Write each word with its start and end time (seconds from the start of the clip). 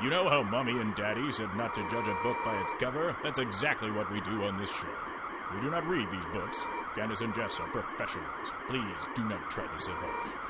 You 0.00 0.10
know 0.10 0.28
how 0.28 0.44
Mommy 0.44 0.78
and 0.80 0.94
Daddy 0.94 1.32
said 1.32 1.48
not 1.56 1.74
to 1.74 1.80
judge 1.90 2.06
a 2.06 2.14
book 2.22 2.36
by 2.44 2.56
its 2.62 2.72
cover? 2.78 3.16
That's 3.24 3.40
exactly 3.40 3.90
what 3.90 4.08
we 4.12 4.20
do 4.20 4.44
on 4.44 4.56
this 4.56 4.70
show. 4.70 4.86
We 5.52 5.60
do 5.60 5.72
not 5.72 5.84
read 5.88 6.06
these 6.12 6.24
books. 6.32 6.56
Candace 6.94 7.20
and 7.20 7.34
Jess 7.34 7.58
are 7.58 7.66
professionals. 7.66 8.52
Please 8.68 8.96
do 9.16 9.24
not 9.24 9.50
try 9.50 9.66
this 9.72 9.88
at 9.88 9.94
home. 9.94 10.48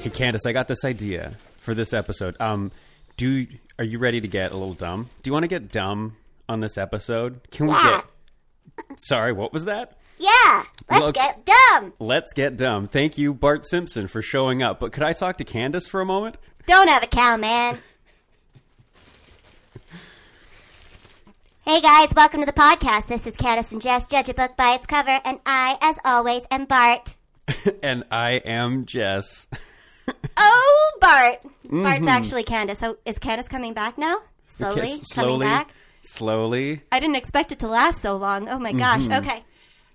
Hey 0.00 0.10
Candace, 0.10 0.44
I 0.44 0.52
got 0.52 0.68
this 0.68 0.84
idea 0.84 1.32
for 1.60 1.74
this 1.74 1.94
episode. 1.94 2.36
Um, 2.40 2.70
do 3.16 3.46
are 3.78 3.84
you 3.84 3.98
ready 3.98 4.20
to 4.20 4.28
get 4.28 4.52
a 4.52 4.56
little 4.56 4.74
dumb? 4.74 5.08
Do 5.22 5.28
you 5.28 5.32
want 5.32 5.44
to 5.44 5.48
get 5.48 5.70
dumb 5.70 6.16
on 6.48 6.60
this 6.60 6.76
episode? 6.78 7.40
Can 7.50 7.66
we 7.66 7.72
Yeah. 7.72 8.02
get? 8.88 9.00
Sorry, 9.00 9.32
what 9.32 9.52
was 9.52 9.64
that? 9.66 9.96
Yeah, 10.18 10.64
let's 10.90 11.00
Look- 11.02 11.14
get 11.16 11.44
dumb. 11.44 11.92
Let's 11.98 12.32
get 12.32 12.56
dumb. 12.56 12.86
Thank 12.88 13.18
you, 13.18 13.34
Bart 13.34 13.64
Simpson, 13.64 14.06
for 14.06 14.22
showing 14.22 14.62
up. 14.62 14.78
But 14.80 14.92
could 14.92 15.02
I 15.02 15.12
talk 15.12 15.36
to 15.38 15.44
Candace 15.44 15.86
for 15.86 16.00
a 16.00 16.06
moment? 16.06 16.36
Don't 16.66 16.88
have 16.88 17.02
a 17.02 17.06
cow, 17.08 17.36
man. 17.36 17.78
Hey 21.64 21.80
guys, 21.80 22.12
welcome 22.16 22.40
to 22.40 22.46
the 22.46 22.52
podcast. 22.52 23.06
This 23.06 23.26
is 23.26 23.36
Candace 23.36 23.72
and 23.72 23.80
Jess. 23.80 24.08
Judge 24.08 24.28
a 24.28 24.34
book 24.34 24.56
by 24.56 24.72
its 24.74 24.86
cover, 24.86 25.20
and 25.24 25.38
I, 25.46 25.78
as 25.80 25.96
always, 26.04 26.42
am 26.50 26.64
Bart. 26.66 27.14
and 27.82 28.04
I 28.10 28.32
am 28.44 28.84
Jess. 28.84 29.46
Oh, 30.36 30.92
Bart! 31.00 31.42
Mm-hmm. 31.66 31.82
Bart's 31.82 32.06
actually 32.06 32.42
Candace. 32.44 32.82
Oh, 32.82 32.96
is 33.04 33.18
Candace 33.18 33.48
coming 33.48 33.72
back 33.74 33.98
now? 33.98 34.18
Slowly, 34.48 34.80
coming 34.82 35.04
slowly, 35.04 35.46
back. 35.46 35.70
slowly. 36.02 36.82
I 36.92 37.00
didn't 37.00 37.16
expect 37.16 37.52
it 37.52 37.58
to 37.60 37.68
last 37.68 38.00
so 38.00 38.16
long. 38.16 38.48
Oh 38.48 38.58
my 38.58 38.72
gosh. 38.72 39.02
Mm-hmm. 39.04 39.26
Okay. 39.26 39.44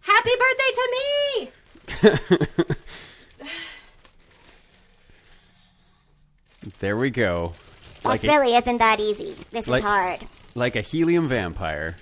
Happy 0.01 0.31
birthday 0.39 0.71
to 0.73 2.47
me! 2.61 2.71
There 6.79 6.97
we 6.97 7.09
go. 7.11 7.53
Like 8.03 8.21
this 8.21 8.29
a, 8.31 8.39
really 8.39 8.55
isn't 8.55 8.77
that 8.77 8.99
easy. 8.99 9.35
This 9.51 9.67
like- 9.67 9.79
is 9.79 9.85
hard. 9.85 10.19
like 10.55 10.75
a 10.75 10.81
helium 10.81 11.27
vampire. 11.27 11.95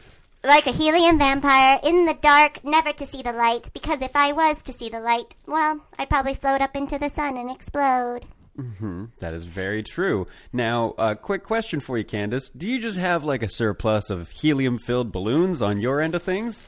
Like 0.45 0.67
a 0.67 0.71
helium 0.71 1.17
vampire 1.17 1.79
in 1.83 2.05
the 2.05 2.13
dark, 2.13 2.63
never 2.63 2.93
to 2.93 3.05
see 3.07 3.23
the 3.23 3.33
light. 3.33 3.71
Because 3.73 4.03
if 4.03 4.15
I 4.15 4.31
was 4.31 4.61
to 4.63 4.73
see 4.73 4.89
the 4.89 4.99
light, 4.99 5.33
well, 5.47 5.81
I'd 5.97 6.09
probably 6.09 6.35
float 6.35 6.61
up 6.61 6.75
into 6.75 6.99
the 6.99 7.09
sun 7.09 7.35
and 7.35 7.49
explode. 7.49 8.27
Mm-hmm. 8.55 9.05
That 9.19 9.33
is 9.33 9.45
very 9.45 9.81
true. 9.81 10.27
Now, 10.53 10.93
a 10.99 11.15
quick 11.15 11.43
question 11.43 11.79
for 11.79 11.97
you, 11.97 12.03
Candace. 12.03 12.49
Do 12.49 12.69
you 12.69 12.79
just 12.79 12.97
have 12.97 13.23
like 13.23 13.41
a 13.41 13.49
surplus 13.49 14.11
of 14.11 14.29
helium 14.29 14.77
filled 14.77 15.11
balloons 15.11 15.63
on 15.63 15.81
your 15.81 15.99
end 15.99 16.13
of 16.13 16.21
things? 16.21 16.63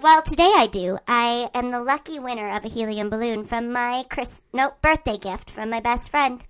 Well, 0.00 0.22
today 0.22 0.52
I 0.56 0.68
do. 0.68 0.98
I 1.06 1.50
am 1.54 1.70
the 1.70 1.82
lucky 1.82 2.18
winner 2.18 2.56
of 2.56 2.64
a 2.64 2.68
helium 2.68 3.10
balloon 3.10 3.44
from 3.44 3.72
my 3.72 4.04
Chris 4.08 4.40
no 4.54 4.72
birthday 4.80 5.18
gift 5.18 5.50
from 5.50 5.68
my 5.68 5.80
best 5.80 6.10
friend. 6.10 6.42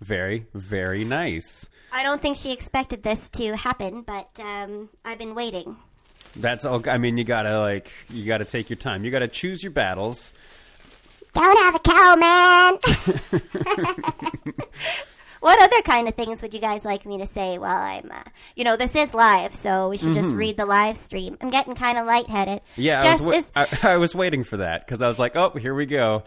Very, 0.00 0.46
very 0.54 1.04
nice. 1.04 1.66
I 1.92 2.02
don't 2.02 2.20
think 2.20 2.36
she 2.36 2.52
expected 2.52 3.02
this 3.02 3.28
to 3.30 3.56
happen, 3.56 4.02
but 4.02 4.28
um, 4.40 4.90
I've 5.04 5.18
been 5.18 5.34
waiting. 5.34 5.76
That's 6.34 6.64
all. 6.64 6.86
I 6.88 6.98
mean, 6.98 7.16
you 7.16 7.24
gotta 7.24 7.58
like, 7.58 7.90
you 8.10 8.24
gotta 8.24 8.44
take 8.44 8.68
your 8.68 8.76
time. 8.76 9.04
You 9.04 9.10
gotta 9.10 9.28
choose 9.28 9.62
your 9.62 9.72
battles. 9.72 10.32
Don't 11.32 11.58
have 11.58 11.74
a 11.74 11.78
cow, 11.78 12.16
man. 12.16 12.78
what 15.40 15.62
other 15.62 15.82
kind 15.82 16.08
of 16.08 16.14
things 16.14 16.42
would 16.42 16.54
you 16.54 16.60
guys 16.60 16.84
like 16.84 17.04
me 17.06 17.18
to 17.18 17.26
say 17.26 17.58
while 17.58 17.76
I'm, 17.76 18.10
uh, 18.10 18.22
you 18.54 18.64
know, 18.64 18.76
this 18.76 18.94
is 18.96 19.14
live, 19.14 19.54
so 19.54 19.88
we 19.88 19.96
should 19.98 20.14
just 20.14 20.34
read 20.34 20.56
the 20.56 20.66
live 20.66 20.96
stream. 20.96 21.36
I'm 21.40 21.50
getting 21.50 21.74
kind 21.74 21.98
of 21.98 22.06
lightheaded. 22.06 22.60
Yeah, 22.76 23.00
Jess 23.02 23.20
I 23.20 23.24
was, 23.26 23.36
is 23.36 23.52
wa- 23.54 23.66
I, 23.72 23.78
I 23.94 23.96
was 23.98 24.14
waiting 24.14 24.44
for 24.44 24.58
that 24.58 24.86
because 24.86 25.02
I 25.02 25.06
was 25.06 25.18
like, 25.18 25.36
oh, 25.36 25.50
here 25.50 25.74
we 25.74 25.86
go. 25.86 26.24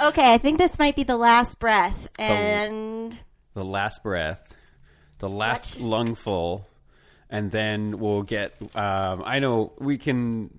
okay. 0.00 0.32
I 0.34 0.38
think 0.38 0.58
this 0.58 0.78
might 0.78 0.96
be 0.96 1.02
the 1.02 1.16
last 1.16 1.58
breath, 1.60 2.08
and 2.18 3.18
the 3.54 3.64
last 3.64 4.02
breath, 4.02 4.54
the 5.18 5.28
last 5.28 5.76
Watch. 5.76 5.84
lungful, 5.84 6.66
and 7.30 7.50
then 7.50 7.98
we'll 7.98 8.22
get. 8.22 8.52
Um, 8.74 9.22
I 9.24 9.38
know 9.38 9.72
we 9.78 9.98
can. 9.98 10.50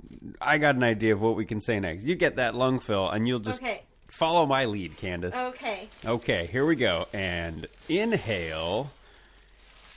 I 0.41 0.57
got 0.57 0.75
an 0.75 0.83
idea 0.83 1.13
of 1.13 1.21
what 1.21 1.35
we 1.35 1.45
can 1.45 1.61
say 1.61 1.79
next. 1.79 2.05
You 2.05 2.15
get 2.15 2.37
that 2.37 2.53
lungfill, 2.53 3.13
and 3.13 3.27
you'll 3.27 3.39
just 3.39 3.61
Okay. 3.61 3.83
Follow 4.07 4.45
my 4.45 4.65
lead, 4.65 4.97
Candace. 4.97 5.35
okay. 5.35 5.87
Okay, 6.05 6.47
here 6.51 6.65
we 6.65 6.75
go. 6.75 7.07
And 7.13 7.67
inhale. 7.89 8.91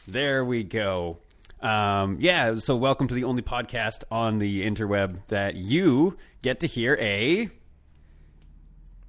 There 0.07 0.45
we 0.45 0.65
go. 0.65 1.19
Um, 1.61 2.17
yeah, 2.21 2.55
so 2.57 2.77
welcome 2.77 3.09
to 3.09 3.15
the 3.15 3.25
only 3.25 3.43
podcast 3.43 4.05
on 4.11 4.39
the 4.39 4.65
interweb 4.65 5.19
that 5.29 5.57
you 5.57 6.17
get 6.43 6.61
to 6.61 6.67
hear 6.67 6.97
a. 7.01 7.51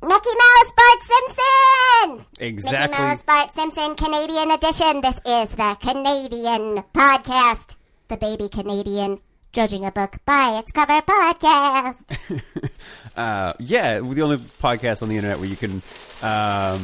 Mickey 0.01 0.29
Mouse 0.37 0.71
Bart 0.77 1.01
Simpson. 1.01 2.25
Exactly. 2.39 2.89
Mickey 2.91 3.03
Mouse 3.03 3.23
Bart 3.23 3.53
Simpson 3.53 3.95
Canadian 3.95 4.51
edition. 4.51 5.01
This 5.01 5.19
is 5.25 5.55
the 5.55 5.77
Canadian 5.81 6.83
podcast, 6.93 7.75
the 8.07 8.17
baby 8.17 8.49
Canadian 8.49 9.19
judging 9.51 9.85
a 9.85 9.91
book 9.91 10.17
by 10.25 10.57
its 10.59 10.71
cover 10.71 11.01
podcast. 11.01 11.95
Uh, 13.17 13.51
yeah, 13.59 13.99
the 13.99 14.21
only 14.21 14.37
podcast 14.37 15.01
on 15.01 15.09
the 15.09 15.17
internet 15.17 15.39
where 15.39 15.47
you 15.49 15.57
can. 15.57 15.81
Um, 16.21 16.81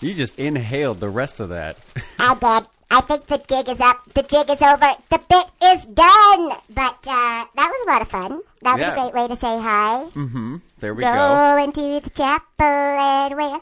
you 0.00 0.12
just 0.12 0.38
inhaled 0.38 1.00
the 1.00 1.08
rest 1.08 1.40
of 1.40 1.48
that. 1.50 1.78
I 2.18 2.34
did. 2.34 2.68
I 2.90 3.00
think 3.00 3.26
the 3.26 3.38
jig 3.38 3.68
is 3.70 3.80
up. 3.80 4.02
The 4.12 4.22
jig 4.24 4.50
is 4.50 4.60
over. 4.60 4.90
The 5.08 5.20
bit 5.26 5.46
is 5.72 5.84
done. 5.86 6.52
But 6.68 6.98
uh, 7.06 7.46
that 7.48 7.56
was 7.56 7.86
a 7.86 7.90
lot 7.90 8.02
of 8.02 8.08
fun. 8.08 8.40
That 8.60 8.72
was 8.74 8.80
Yeah. 8.82 8.92
a 8.92 9.00
great 9.10 9.14
way 9.14 9.28
to 9.28 9.36
say 9.36 9.58
hi. 9.58 10.04
hmm 10.04 10.56
There 10.80 10.92
we 10.92 11.02
go, 11.02 11.14
go. 11.14 11.64
into 11.64 12.00
the 12.00 12.10
chapel 12.10 12.66
and 12.66 13.34
we're 13.34 13.60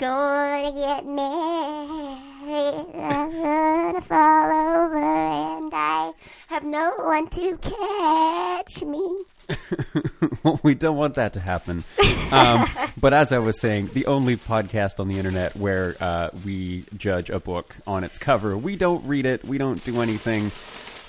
gonna 0.00 0.72
get 0.72 1.06
married. 1.06 2.33
I'm 2.46 3.32
gonna 3.32 4.00
fall 4.02 4.44
over 4.46 4.96
and 4.96 5.72
I 5.74 6.12
have 6.48 6.64
no 6.64 6.92
one 6.98 7.28
to 7.28 7.56
catch 7.56 8.82
me. 8.82 9.24
well, 10.42 10.60
we 10.62 10.74
don't 10.74 10.96
want 10.96 11.14
that 11.14 11.32
to 11.34 11.40
happen. 11.40 11.84
Um, 12.30 12.66
but 13.00 13.14
as 13.14 13.32
I 13.32 13.38
was 13.38 13.58
saying, 13.60 13.90
the 13.94 14.06
only 14.06 14.36
podcast 14.36 15.00
on 15.00 15.08
the 15.08 15.18
internet 15.18 15.56
where 15.56 15.96
uh, 16.00 16.30
we 16.44 16.84
judge 16.96 17.30
a 17.30 17.40
book 17.40 17.76
on 17.86 18.04
its 18.04 18.18
cover. 18.18 18.56
We 18.56 18.76
don't 18.76 19.06
read 19.06 19.26
it. 19.26 19.44
We 19.44 19.58
don't 19.58 19.82
do 19.84 20.02
anything 20.02 20.50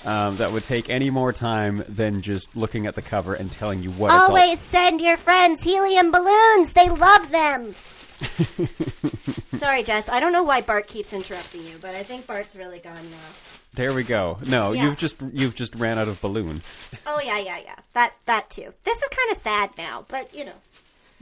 um, 0.04 0.36
that 0.36 0.52
would 0.52 0.64
take 0.64 0.88
any 0.88 1.10
more 1.10 1.32
time 1.32 1.84
than 1.88 2.22
just 2.22 2.56
looking 2.56 2.86
at 2.86 2.94
the 2.94 3.02
cover 3.02 3.34
and 3.34 3.50
telling 3.50 3.82
you 3.82 3.90
what 3.92 4.10
Always 4.10 4.58
send 4.60 5.00
your 5.00 5.16
friends 5.16 5.62
helium 5.62 6.12
balloons. 6.12 6.72
They 6.72 6.88
love 6.88 7.30
them. 7.30 7.74
Sorry, 9.58 9.82
Jess. 9.82 10.08
I 10.08 10.20
don't 10.20 10.32
know 10.32 10.42
why 10.42 10.60
Bart 10.60 10.86
keeps 10.86 11.12
interrupting 11.12 11.62
you, 11.66 11.76
but 11.80 11.94
I 11.94 12.02
think 12.02 12.26
Bart's 12.26 12.56
really 12.56 12.78
gone 12.78 12.94
now. 12.94 13.28
There 13.74 13.92
we 13.92 14.04
go. 14.04 14.38
No, 14.46 14.72
Yeah. 14.72 14.84
you've 14.84 14.96
just 14.96 15.16
you've 15.32 15.54
just 15.54 15.74
ran 15.74 15.98
out 15.98 16.08
of 16.08 16.20
balloon. 16.20 16.62
Oh 17.06 17.20
yeah, 17.22 17.38
yeah, 17.38 17.58
yeah. 17.62 17.76
That 17.94 18.14
that 18.24 18.48
too. 18.50 18.72
This 18.84 19.02
is 19.02 19.08
kind 19.10 19.30
of 19.30 19.36
sad 19.36 19.70
now, 19.76 20.04
but 20.08 20.34
you 20.34 20.44
know. 20.46 20.52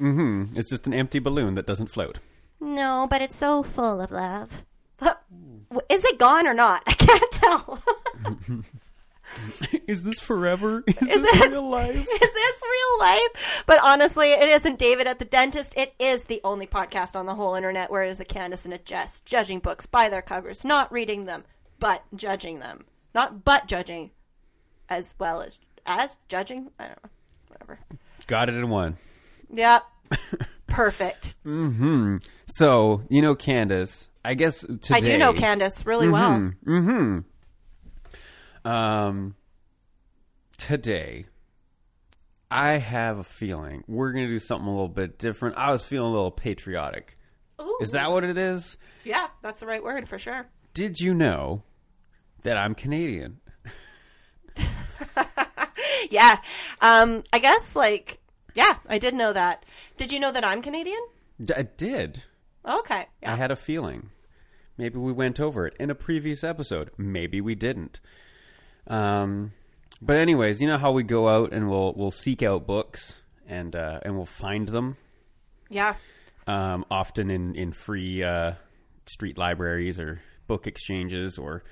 Mm 0.01 0.15
hmm 0.15 0.59
It's 0.59 0.71
just 0.71 0.87
an 0.87 0.95
empty 0.95 1.19
balloon 1.19 1.55
that 1.55 1.67
doesn't 1.67 1.89
float. 1.89 2.19
No, 2.61 3.07
but 3.11 3.23
it's 3.23 3.37
so 3.37 3.63
full 3.63 4.01
of 4.01 4.11
love. 4.11 4.65
But 4.99 5.23
is 5.89 6.05
it 6.05 6.19
gone 6.19 6.47
or 6.47 6.55
not? 6.55 6.83
I 6.87 6.93
can't 6.95 7.33
tell. 7.33 7.83
Is 9.87 10.03
this 10.03 10.21
forever? 10.21 10.85
Is, 10.87 10.95
this 10.97 11.23
this- 11.23 11.51
real 11.51 11.69
life? 11.69 11.97
is 11.97 12.07
this 12.07 12.63
real 12.63 12.99
life? 12.99 13.65
But 13.67 13.81
honestly, 13.83 14.33
it 14.33 14.49
isn't 14.49 14.79
David 14.79 15.07
at 15.07 15.19
the 15.19 15.25
dentist. 15.25 15.75
It 15.77 15.95
is 15.99 16.25
the 16.25 16.41
only 16.45 16.67
podcast 16.67 17.17
on 17.17 17.27
the 17.27 17.35
whole 17.35 17.55
internet 17.55 17.91
where 17.91 18.03
it 18.03 18.11
is 18.11 18.21
a 18.21 18.25
Candace 18.25 18.65
and 18.65 18.75
a 18.75 18.79
Jess 18.79 19.21
judging 19.21 19.59
books 19.59 19.87
by 19.87 20.09
their 20.09 20.23
covers, 20.23 20.65
not 20.65 20.93
reading 20.93 21.25
them, 21.25 21.45
but 21.79 22.05
judging 22.15 22.59
them. 22.61 22.85
Not 23.15 23.45
but 23.45 23.67
judging, 23.67 24.11
as 24.89 25.15
well 25.19 25.41
as 25.41 25.61
as 25.87 26.19
judging. 26.29 26.71
I 26.79 26.85
don't 26.85 27.05
know. 27.05 27.11
Whatever. 27.49 27.79
Got 28.27 28.49
it 28.49 28.55
in 28.57 28.69
one. 28.69 28.97
Yep. 29.53 29.85
Perfect. 30.67 31.37
Mm-hmm. 31.45 32.17
So 32.47 33.03
you 33.09 33.23
know, 33.23 33.35
Candace. 33.35 34.09
I 34.25 34.35
guess 34.35 34.61
today. 34.61 34.95
I 34.95 35.01
do 35.01 35.19
know 35.19 35.33
Candace 35.33 35.85
really 35.85 36.09
well. 36.09 36.53
Um, 38.65 39.37
today, 40.57 41.27
I 42.51 42.79
have 42.79 43.19
a 43.19 43.25
feeling 43.25 43.85
we're 43.87 44.13
going 44.13 44.27
to 44.27 44.33
do 44.33 44.39
something 44.39 44.67
a 44.67 44.71
little 44.71 44.89
bit 44.89 45.19
different. 45.19 45.57
I 45.57 45.71
was 45.71 45.85
feeling 45.85 46.11
a 46.11 46.15
little 46.15 46.31
patriotic. 46.31 47.19
Ooh. 47.61 47.79
Is 47.81 47.93
that 47.93 48.11
what 48.11 48.25
it 48.25 48.39
is? 48.39 48.77
Yeah, 49.05 49.29
that's 49.43 49.61
the 49.61 49.67
right 49.67 49.83
word 49.83 50.09
for 50.09 50.19
sure. 50.19 50.47
Did 50.73 51.01
you 51.01 51.15
know 51.15 51.63
that 52.43 52.57
I'm 52.57 52.75
Canadian? 52.75 53.41
Yeah. 56.11 56.39
Um, 56.81 57.25
I 57.33 57.39
guess 57.39 57.75
like 57.75 58.19
yeah, 58.55 58.75
I 58.89 58.99
did 58.99 59.15
know 59.15 59.33
that. 59.33 59.65
Did 59.97 60.13
you 60.13 60.21
know 60.21 60.31
that 60.33 60.45
I'm 60.45 60.63
Canadian? 60.63 61.01
D- 61.43 61.55
I 61.57 61.63
did. 61.63 62.23
Okay. 62.67 63.07
Yeah. 63.23 63.33
I 63.33 63.37
had 63.37 63.51
a 63.51 63.57
feeling 63.57 64.11
Maybe 64.77 64.99
we 64.99 65.13
went 65.13 65.39
over 65.39 65.67
it 65.69 65.77
in 65.79 65.89
a 65.91 65.95
previous 65.95 66.43
episode. 66.43 66.91
Maybe 66.99 67.41
we 67.41 67.55
didn't. 67.55 68.01
Um, 68.87 69.53
but 70.03 70.17
anyways, 70.17 70.61
you 70.61 70.69
know 70.69 70.79
how 70.79 70.93
we 70.93 71.03
go 71.03 71.29
out 71.29 71.53
and 71.53 71.69
we'll 71.71 71.95
we'll 71.97 72.11
seek 72.11 72.43
out 72.43 72.67
books 72.67 73.21
and 73.47 73.75
uh, 73.75 74.01
and 74.05 74.17
we'll 74.17 74.27
find 74.27 74.69
them 74.69 74.97
Yeah. 75.71 75.95
um, 76.47 76.85
often 76.91 77.31
in 77.31 77.55
in 77.55 77.73
free 77.73 78.23
uh, 78.23 78.53
street 79.07 79.39
libraries 79.39 79.99
or 79.99 80.21
book 80.47 80.67
exchanges 80.67 81.39
or 81.39 81.63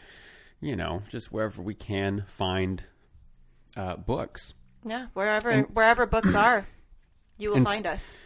you 0.60 0.76
know 0.76 1.02
just 1.08 1.30
wherever 1.32 1.60
we 1.60 1.74
can 1.74 2.24
find 2.28 2.82
uh, 3.76 3.96
books. 3.96 4.54
Yeah. 4.84 5.06
Wherever 5.14 5.62
wherever 5.62 6.06
books 6.06 6.34
are, 6.34 6.66
you 7.36 7.50
will 7.50 7.58
And- 7.58 7.66
find 7.66 7.86
us. 7.86 8.18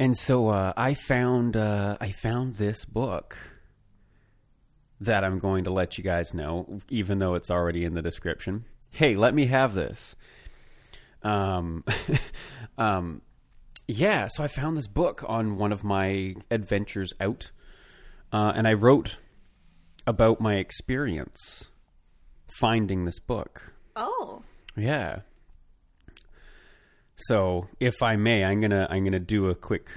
And 0.00 0.16
so 0.16 0.48
uh, 0.48 0.72
I 0.76 0.94
found 0.94 1.56
uh, 1.56 1.96
I 2.00 2.10
found 2.10 2.56
this 2.56 2.84
book 2.84 3.36
that 5.04 5.24
I'm 5.24 5.38
going 5.38 5.64
to 5.64 5.70
let 5.70 5.98
you 5.98 6.04
guys 6.04 6.32
know, 6.32 6.80
even 6.88 7.18
though 7.18 7.34
it's 7.34 7.50
already 7.50 7.84
in 7.84 7.94
the 7.94 8.02
description. 8.02 8.64
Hey, 8.90 9.16
let 9.16 9.34
me 9.34 9.46
have 9.46 9.74
this. 9.74 10.14
Um, 11.22 11.84
um, 12.78 13.22
yeah. 13.88 14.28
So 14.28 14.44
I 14.44 14.48
found 14.48 14.76
this 14.76 14.86
book 14.86 15.24
on 15.26 15.56
one 15.56 15.72
of 15.72 15.82
my 15.82 16.34
adventures 16.50 17.12
out, 17.20 17.50
uh, 18.32 18.52
and 18.54 18.66
I 18.66 18.74
wrote 18.74 19.16
about 20.06 20.40
my 20.40 20.56
experience 20.56 21.68
finding 22.60 23.04
this 23.04 23.18
book. 23.18 23.74
Oh. 23.96 24.42
Yeah. 24.76 25.20
So, 27.16 27.68
if 27.78 28.02
I 28.02 28.16
may, 28.16 28.44
I'm 28.44 28.60
gonna 28.60 28.86
I'm 28.90 29.04
gonna 29.04 29.20
do 29.20 29.48
a 29.48 29.54
quick 29.54 29.88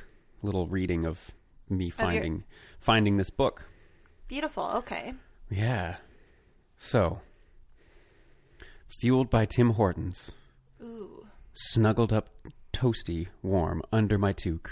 little 0.43 0.67
reading 0.67 1.05
of 1.05 1.31
me 1.69 1.89
finding 1.89 2.43
finding 2.79 3.17
this 3.17 3.31
book. 3.31 3.67
Beautiful. 4.27 4.71
Okay. 4.75 5.13
Yeah. 5.49 5.97
So, 6.77 7.21
fueled 8.99 9.29
by 9.29 9.45
Tim 9.45 9.71
Hortons, 9.71 10.31
Ooh. 10.81 11.27
snuggled 11.53 12.11
up, 12.11 12.29
toasty, 12.73 13.27
warm 13.41 13.81
under 13.91 14.17
my 14.17 14.33
toque. 14.33 14.71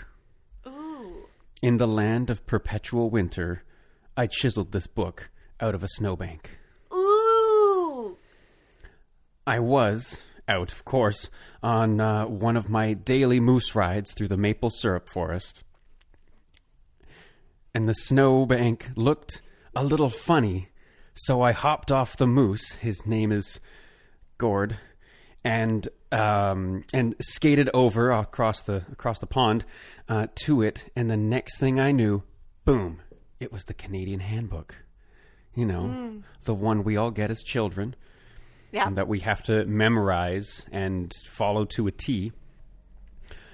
Ooh. 0.68 1.28
In 1.62 1.78
the 1.78 1.88
land 1.88 2.30
of 2.30 2.46
perpetual 2.46 3.10
winter, 3.10 3.64
I 4.18 4.28
chiseled 4.28 4.72
this 4.72 4.88
book 4.88 5.30
out 5.60 5.76
of 5.76 5.84
a 5.84 5.88
snowbank. 5.88 6.52
Ooh. 6.94 8.18
I 9.46 9.60
was 9.60 10.22
out, 10.48 10.72
of 10.72 10.84
course, 10.84 11.30
on 11.62 12.00
uh, 12.02 12.26
one 12.26 12.58
of 12.58 12.70
my 12.70 12.94
daily 12.94 13.40
moose 13.40 13.76
rides 13.76 14.14
through 14.14 14.28
the 14.28 14.38
maple 14.38 14.70
syrup 14.70 15.08
forest. 15.10 15.64
And 17.74 17.90
the 17.90 17.94
snowbank 17.96 18.90
looked 18.96 19.42
a 19.76 19.84
little 19.84 20.10
funny, 20.10 20.70
so 21.16 21.42
I 21.42 21.52
hopped 21.54 21.92
off 21.92 22.18
the 22.18 22.28
moose. 22.28 22.74
His 22.74 23.06
name 23.06 23.32
is 23.32 23.60
Gord, 24.38 24.78
and 25.44 25.88
um, 26.12 26.84
and 26.94 27.16
skated 27.20 27.70
over 27.74 28.12
across 28.12 28.62
the 28.62 28.84
across 28.92 29.18
the 29.20 29.26
pond 29.28 29.66
uh, 30.08 30.28
to 30.46 30.62
it. 30.62 30.92
And 30.96 31.10
the 31.10 31.18
next 31.18 31.58
thing 31.60 31.80
I 31.80 31.92
knew, 31.92 32.22
boom! 32.66 33.02
It 33.40 33.52
was 33.52 33.64
the 33.64 33.74
Canadian 33.74 34.20
Handbook. 34.20 34.76
You 35.56 35.66
know, 35.66 36.22
the 36.46 36.54
one 36.54 36.84
we 36.84 36.98
all 36.98 37.12
get 37.12 37.30
as 37.30 37.44
children 37.44 37.96
Yeah. 38.72 38.88
and 38.88 38.98
that 38.98 39.08
we 39.08 39.20
have 39.20 39.44
to 39.44 39.66
memorize 39.66 40.66
and 40.72 41.12
follow 41.30 41.66
to 41.66 41.86
a 41.88 41.92
T. 41.92 42.32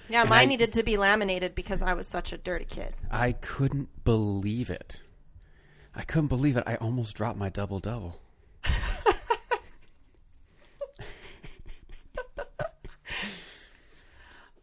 Yeah, 0.10 0.22
and 0.22 0.30
mine 0.30 0.42
I- 0.42 0.46
needed 0.46 0.74
to 0.74 0.84
be 0.84 0.98
laminated 0.98 1.56
because 1.56 1.82
I 1.82 1.94
was 1.94 2.08
such 2.08 2.34
a 2.34 2.38
dirty 2.38 2.66
kid. 2.66 2.94
I 3.12 3.34
couldn't 3.34 4.04
believe 4.04 4.70
it. 4.70 5.02
I 5.96 6.04
couldn't 6.04 6.28
believe 6.28 6.58
it. 6.58 6.64
I 6.66 6.76
almost 6.76 7.16
dropped 7.16 7.38
my 7.38 7.50
double 7.50 7.80
double. 7.80 8.20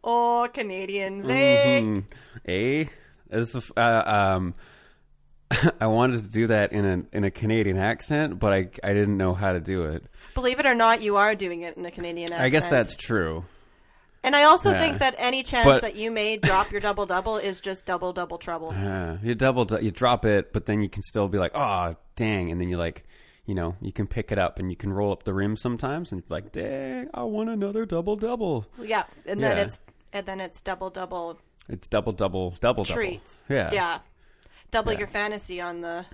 Oh, 0.09 0.49
Canadians, 0.53 1.29
eh? 1.29 1.81
Hmm. 1.81 1.99
Eh? 2.47 2.85
This 3.29 3.57
is, 3.57 3.73
uh, 3.77 4.03
um, 4.07 4.55
I 5.81 5.89
wanted 5.89 6.23
to 6.25 6.31
do 6.31 6.47
that 6.47 6.73
in 6.73 6.85
a 6.85 7.17
in 7.17 7.25
a 7.25 7.31
Canadian 7.31 7.77
accent, 7.77 8.39
but 8.39 8.53
I 8.53 8.69
I 8.85 8.93
didn't 8.95 9.17
know 9.17 9.35
how 9.35 9.53
to 9.53 9.59
do 9.61 9.85
it. 9.87 10.05
Believe 10.35 10.61
it 10.61 10.67
or 10.67 10.75
not, 10.75 11.03
you 11.03 11.17
are 11.17 11.35
doing 11.35 11.63
it 11.63 11.77
in 11.77 11.85
a 11.85 11.91
Canadian 11.91 12.33
accent. 12.33 12.41
I 12.43 12.49
guess 12.51 12.67
that's 12.69 12.95
true. 12.95 13.45
And 14.27 14.35
I 14.35 14.43
also 14.43 14.73
Yeah. 14.73 14.81
think 14.81 14.99
that 14.99 15.15
any 15.19 15.43
chance 15.45 15.65
But- 15.67 15.83
that 15.83 15.95
you 15.97 16.11
may 16.11 16.37
drop 16.37 16.73
your 16.73 16.81
double 16.81 17.07
double 17.07 17.37
is 17.37 17.61
just 17.61 17.87
double 17.87 18.13
double 18.13 18.39
trouble. 18.39 18.71
Uh, 18.77 19.19
you 19.23 19.35
double 19.37 19.67
you 19.81 19.91
drop 19.93 20.25
it, 20.25 20.53
but 20.53 20.67
then 20.67 20.83
you 20.83 20.89
can 20.89 21.03
still 21.03 21.29
be 21.29 21.39
like, 21.39 21.53
oh 21.55 21.95
dang, 22.17 22.51
and 22.51 22.61
then 22.61 22.69
you 22.69 22.77
like, 22.77 23.05
you 23.47 23.55
know, 23.55 23.77
you 23.81 23.93
can 23.93 24.07
pick 24.09 24.33
it 24.33 24.39
up 24.39 24.59
and 24.59 24.69
you 24.71 24.77
can 24.77 24.93
roll 24.93 25.13
up 25.13 25.23
the 25.23 25.33
rim 25.33 25.57
sometimes 25.57 26.11
and 26.11 26.27
be 26.29 26.35
like, 26.35 26.51
dang, 26.51 27.09
I 27.15 27.23
want 27.23 27.51
another 27.51 27.87
double 27.87 28.17
double. 28.17 28.67
Yeah, 28.83 29.05
and 29.27 29.41
then 29.43 29.57
it's 29.59 29.81
and 30.13 30.27
then 30.27 30.41
it's 30.41 30.61
double 30.61 30.91
double 30.91 31.39
It's 31.69 31.87
double 31.87 32.13
double 32.13 32.51
double 32.61 32.85
treats. 32.85 33.43
double. 33.49 33.55
Yeah, 33.63 33.71
yeah, 33.73 33.99
double 34.73 34.93
Yeah. 34.93 34.99
your 34.99 35.09
fantasy 35.09 35.61
on 35.61 35.83
the 35.83 36.05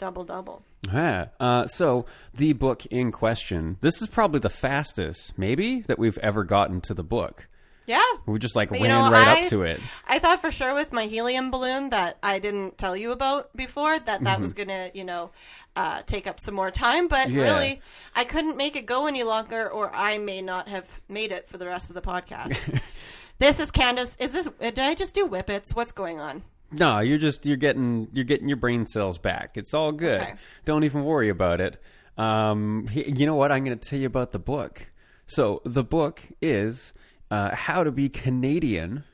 double 0.00 0.24
double. 0.24 0.62
Yeah. 0.92 1.26
Uh, 1.38 1.66
so 1.66 2.06
the 2.34 2.54
book 2.54 2.84
in 2.86 3.12
question, 3.12 3.76
this 3.82 4.00
is 4.02 4.08
probably 4.08 4.40
the 4.40 4.50
fastest, 4.50 5.38
maybe, 5.38 5.82
that 5.82 5.98
we've 5.98 6.18
ever 6.18 6.42
gotten 6.42 6.80
to 6.82 6.94
the 6.94 7.04
book. 7.04 7.46
Yeah, 7.86 8.00
We 8.24 8.38
just 8.38 8.54
like 8.54 8.68
But 8.68 8.80
ran 8.80 8.88
know, 8.90 9.10
right 9.10 9.26
I, 9.26 9.42
up 9.42 9.48
to 9.48 9.62
it. 9.62 9.80
I 10.06 10.20
thought 10.20 10.40
for 10.40 10.52
sure 10.52 10.74
with 10.74 10.92
my 10.92 11.06
helium 11.06 11.50
balloon 11.50 11.90
that 11.90 12.18
I 12.22 12.38
didn't 12.38 12.78
tell 12.78 12.96
you 12.96 13.10
about 13.10 13.54
before 13.56 13.98
that 13.98 14.22
that 14.22 14.40
was 14.40 14.52
gonna, 14.54 14.90
you 14.94 15.02
know, 15.04 15.32
uh, 15.74 16.02
take 16.06 16.28
up 16.28 16.38
some 16.38 16.54
more 16.54 16.70
time. 16.70 17.08
But 17.08 17.26
Mm-hmm. 17.28 17.36
Yeah. 17.38 17.42
really, 17.42 17.82
I 18.14 18.22
couldn't 18.24 18.56
make 18.56 18.76
it 18.76 18.86
go 18.86 19.06
any 19.06 19.24
longer, 19.24 19.68
or 19.68 19.90
I 19.92 20.18
may 20.18 20.40
not 20.40 20.68
have 20.68 21.00
made 21.08 21.32
it 21.32 21.48
for 21.48 21.58
the 21.58 21.66
rest 21.66 21.90
of 21.90 21.94
the 21.94 22.00
podcast. 22.02 22.80
this 23.40 23.58
is 23.58 23.72
Candace. 23.72 24.16
Is 24.20 24.32
this? 24.32 24.48
Did 24.60 24.78
I 24.78 24.94
just 24.94 25.14
do 25.14 25.26
whippets? 25.26 25.74
What's 25.74 25.90
going 25.92 26.20
on? 26.20 26.44
No, 26.72 27.00
you're 27.00 27.18
just 27.18 27.46
you're 27.46 27.56
getting 27.56 28.08
you're 28.12 28.24
getting 28.24 28.48
your 28.48 28.56
brain 28.56 28.86
cells 28.86 29.18
back. 29.18 29.56
It's 29.56 29.74
all 29.74 29.92
good. 29.92 30.22
Okay. 30.22 30.34
Don't 30.64 30.84
even 30.84 31.04
worry 31.04 31.28
about 31.28 31.60
it. 31.60 31.82
Um, 32.16 32.88
you 32.92 33.26
know 33.26 33.34
what? 33.34 33.50
I'm 33.50 33.64
going 33.64 33.78
to 33.78 33.88
tell 33.88 33.98
you 33.98 34.06
about 34.06 34.32
the 34.32 34.38
book. 34.38 34.86
So 35.26 35.62
the 35.64 35.84
book 35.84 36.20
is 36.42 36.92
uh, 37.30 37.54
How 37.54 37.84
to 37.84 37.90
Be 37.90 38.08
Canadian 38.08 39.04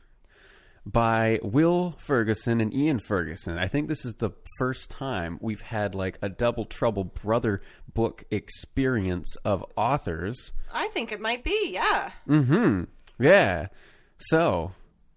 by 0.85 1.41
Will 1.43 1.95
Ferguson 1.99 2.61
and 2.61 2.73
Ian 2.73 3.01
Ferguson. 3.01 3.59
I 3.59 3.67
think 3.67 3.89
this 3.89 4.05
is 4.05 4.15
the 4.15 4.31
first 4.59 4.89
time 4.91 5.39
we've 5.41 5.61
had 5.61 5.95
like 5.95 6.19
a 6.23 6.29
double 6.29 6.65
trouble 6.65 7.05
brother 7.05 7.61
book 7.93 8.25
experience 8.31 9.37
of 9.45 9.65
authors. 9.77 10.53
I 10.73 10.89
think 10.89 11.13
it 11.13 11.21
might 11.21 11.43
be. 11.45 11.71
Yeah, 11.73 12.11
Mm-hmm. 12.29 12.85
Yeah. 13.19 13.69
So 14.19 14.73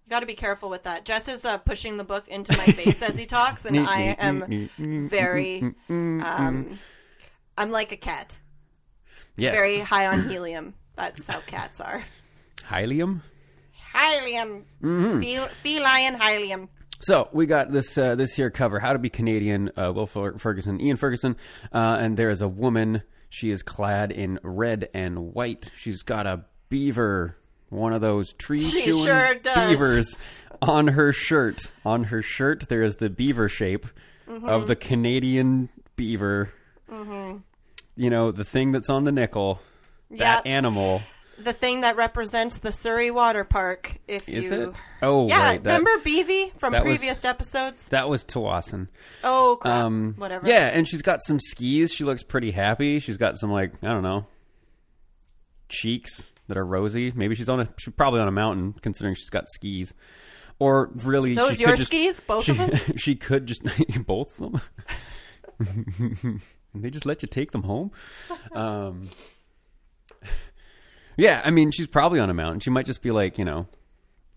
got 0.10 0.20
to 0.22 0.26
be 0.26 0.34
careful 0.36 0.70
with 0.70 0.84
that. 0.84 1.06
Jess 1.06 1.28
is 1.28 1.46
uh, 1.46 1.58
pushing 1.60 1.98
the 1.98 2.04
book 2.04 2.28
into 2.28 2.56
my 2.58 2.66
face 2.66 3.02
as 3.02 3.18
he 3.18 3.26
talks, 3.38 3.66
and 3.66 3.80
I 3.80 4.16
am 4.20 4.70
very. 4.78 5.74
Um, 5.90 6.80
I'm 7.58 7.72
like 7.72 7.92
a 7.92 7.98
cat, 7.98 8.40
yes, 9.36 9.54
very 9.54 9.80
high 9.80 10.08
on 10.08 10.30
helium. 10.30 10.74
That's 10.96 11.28
how 11.28 11.40
cats 11.42 11.80
are. 11.82 12.04
Hylium. 12.70 13.22
Helium. 13.94 14.66
Mm-hmm. 14.82 15.22
Fel- 15.22 15.48
feline 15.48 16.20
helium. 16.20 16.70
So 17.02 17.30
we 17.32 17.46
got 17.46 17.72
this 17.72 17.98
uh, 17.98 18.16
this 18.16 18.34
here 18.34 18.50
cover, 18.50 18.80
"How 18.80 18.94
to 18.94 19.00
Be 19.00 19.10
Canadian." 19.10 19.72
Uh, 19.78 19.92
Will 19.94 20.08
Fer- 20.08 20.38
Ferguson, 20.38 20.82
Ian 20.82 20.98
Ferguson, 20.98 21.36
uh, 21.74 21.98
and 22.00 22.18
there 22.18 22.30
is 22.30 22.42
a 22.42 22.48
woman. 22.48 23.04
She 23.30 23.52
is 23.52 23.64
clad 23.64 24.12
in 24.12 24.40
red 24.44 24.90
and 24.94 25.34
white. 25.34 25.72
She's 25.76 26.02
got 26.04 26.26
a 26.28 26.46
beaver, 26.70 27.38
one 27.70 27.94
of 27.94 28.02
those 28.02 28.34
tree 28.34 28.60
chewing 28.60 29.06
sure 29.06 29.36
beavers, 29.56 30.18
on 30.62 30.88
her 30.90 31.12
shirt. 31.14 31.72
On 31.86 32.06
her 32.06 32.22
shirt, 32.22 32.68
there 32.70 32.84
is 32.84 32.96
the 32.98 33.10
beaver 33.10 33.48
shape 33.50 33.86
Mm-hmm. 34.30 34.48
of 34.48 34.68
the 34.68 34.76
Canadian 34.76 35.70
beaver. 35.96 36.52
You 37.96 38.10
know 38.10 38.32
the 38.32 38.44
thing 38.44 38.72
that's 38.72 38.90
on 38.90 39.04
the 39.04 39.12
nickel. 39.12 39.60
That 40.12 40.46
animal 40.46 41.02
The 41.40 41.52
thing 41.54 41.82
that 41.82 41.96
represents 41.96 42.60
the 42.60 42.72
Surrey 42.72 43.10
Water 43.12 43.44
Park. 43.44 43.98
If 44.08 44.28
is 44.30 44.52
you. 44.52 44.70
it? 44.70 44.76
Oh, 45.02 45.28
Yeah, 45.28 45.44
right. 45.44 45.64
That, 45.64 45.80
remember 45.80 46.04
Beavy 46.04 46.52
from 46.58 46.74
that 46.74 46.84
was- 46.86 46.98
previous 47.00 47.26
episodes? 47.26 47.90
that 47.90 48.08
was 48.10 48.24
Tawasin. 48.24 48.88
Oh 49.24 49.58
crap! 49.62 49.84
Um, 49.86 50.14
Whatever. 50.18 50.48
Yeah, 50.48 50.66
and 50.68 50.88
she's 50.88 51.02
got 51.02 51.22
some 51.24 51.40
skis. 51.40 51.92
She 51.94 52.04
looks 52.04 52.22
pretty 52.24 52.52
happy. 52.52 53.00
She's 53.00 53.18
got 53.18 53.38
some 53.38 53.52
like 53.52 53.74
I 53.84 53.88
don't 53.88 54.04
know 54.04 54.26
cheeks 55.70 56.30
that 56.50 56.58
are 56.58 56.66
rosy. 56.66 57.12
Maybe 57.16 57.34
she's 57.36 57.48
on 57.50 57.62
a 57.62 57.70
she's 57.80 57.94
probably 57.94 58.20
on 58.20 58.28
a 58.28 58.32
mountain 58.32 58.74
considering 58.82 59.16
she's 59.16 59.30
got 59.30 59.48
skis. 59.48 59.94
Or 60.60 60.92
really, 60.94 61.36
Those 61.36 61.56
she 61.58 61.62
your 61.64 61.70
could 61.72 61.78
just, 61.78 61.90
skis, 61.92 62.20
both 62.20 62.44
she, 62.44 62.52
of 62.52 62.58
them. 62.58 62.72
she 62.98 63.16
could 63.16 63.46
just 63.46 63.62
both 64.06 64.40
of 64.42 64.52
them. 64.52 64.62
and 66.74 66.84
they 66.84 66.90
just 66.90 67.06
let 67.06 67.22
you 67.22 67.28
take 67.30 67.52
them 67.52 67.64
home. 67.64 67.92
Um, 68.52 69.10
yeah, 71.18 71.42
I 71.44 71.52
mean, 71.52 71.72
she's 71.72 71.88
probably 71.88 72.20
on 72.20 72.30
a 72.30 72.34
mountain. 72.34 72.60
She 72.60 72.70
might 72.70 72.86
just 72.86 73.02
be 73.02 73.12
like 73.12 73.38
you 73.38 73.46
know 73.46 73.68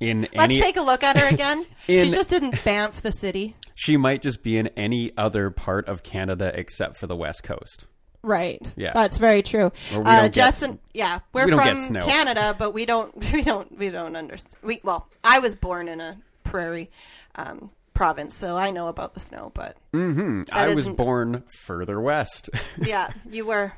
in 0.00 0.23
Let's 0.23 0.33
any 0.35 0.61
take 0.61 0.76
a 0.76 0.83
look 0.83 1.02
at 1.02 1.16
her 1.19 1.26
again. 1.28 1.64
In- 1.87 2.04
She's 2.04 2.14
just 2.14 2.33
in 2.33 2.50
Banff, 2.64 3.02
the 3.02 3.12
city. 3.12 3.57
she 3.75 3.97
might 3.97 4.23
just 4.23 4.42
be 4.42 4.59
in 4.59 4.69
any 4.69 5.12
other 5.16 5.50
part 5.50 5.88
of 5.88 6.02
Canada 6.02 6.50
except 6.54 6.99
for 6.99 7.07
the 7.07 7.16
West 7.16 7.42
Coast. 7.45 7.87
Right. 8.23 8.61
Yeah. 8.76 8.93
That's 8.93 9.19
very 9.19 9.43
true. 9.43 9.73
Uh, 9.91 9.95
don't 9.95 10.05
get- 10.05 10.33
Justin, 10.33 10.79
yeah, 10.95 11.21
we're 11.33 11.47
we 11.47 11.52
from. 11.52 11.95
Canada, 11.95 12.55
but 12.59 12.73
we 12.73 12.87
don't, 12.87 13.14
we 13.33 13.43
don't, 13.43 13.76
we 13.79 13.88
don't 13.91 14.14
understand. 14.17 14.55
We 14.62 14.81
well, 14.85 15.09
I 15.25 15.41
was 15.41 15.55
born 15.57 15.88
in 15.88 16.00
a 16.00 16.17
prairie 16.45 16.91
um, 17.35 17.71
province, 17.95 18.35
so 18.35 18.57
I 18.57 18.71
know 18.71 18.88
about 18.88 19.14
the 19.14 19.21
snow. 19.21 19.50
But 19.55 19.76
I 19.93 20.69
was 20.75 20.88
born 20.88 21.43
further 21.64 22.00
west. 22.00 22.50
yeah, 22.81 23.11
you 23.31 23.45
were 23.47 23.73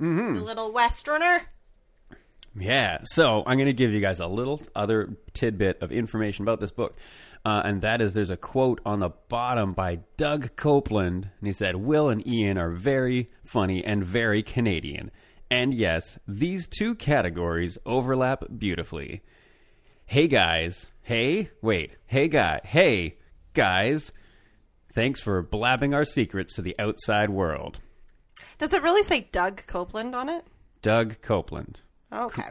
Mm-hmm. 0.00 0.36
a 0.38 0.40
little 0.44 0.72
westerner. 0.72 1.42
Yeah, 2.58 2.98
so 3.04 3.42
I'm 3.46 3.56
going 3.58 3.66
to 3.66 3.72
give 3.72 3.92
you 3.92 4.00
guys 4.00 4.18
a 4.18 4.26
little 4.26 4.60
other 4.74 5.14
tidbit 5.34 5.82
of 5.82 5.92
information 5.92 6.42
about 6.44 6.58
this 6.58 6.72
book. 6.72 6.96
Uh, 7.44 7.62
and 7.64 7.80
that 7.80 8.00
is 8.02 8.12
there's 8.12 8.30
a 8.30 8.36
quote 8.36 8.80
on 8.84 9.00
the 9.00 9.10
bottom 9.28 9.72
by 9.72 10.00
Doug 10.16 10.56
Coupland. 10.56 11.30
And 11.38 11.46
he 11.46 11.52
said, 11.52 11.76
Will 11.76 12.08
and 12.08 12.26
Ian 12.26 12.58
are 12.58 12.70
very 12.70 13.30
funny 13.44 13.84
and 13.84 14.04
very 14.04 14.42
Canadian. 14.42 15.10
And 15.50 15.74
yes, 15.74 16.18
these 16.28 16.68
two 16.68 16.94
categories 16.94 17.78
overlap 17.86 18.44
beautifully. 18.58 19.22
Hey 20.04 20.28
guys. 20.28 20.88
Hey, 21.02 21.50
wait. 21.62 21.92
Hey 22.06 22.28
guy. 22.28 22.60
Hey 22.62 23.16
guys. 23.54 24.12
Thanks 24.92 25.20
for 25.20 25.42
blabbing 25.42 25.94
our 25.94 26.04
secrets 26.04 26.54
to 26.54 26.62
the 26.62 26.76
outside 26.78 27.30
world. 27.30 27.80
Does 28.58 28.72
it 28.74 28.82
really 28.82 29.02
say 29.02 29.28
Doug 29.32 29.64
Coupland 29.66 30.14
on 30.14 30.28
it? 30.28 30.44
Doug 30.82 31.20
Coupland. 31.22 31.76
Okay. 32.12 32.42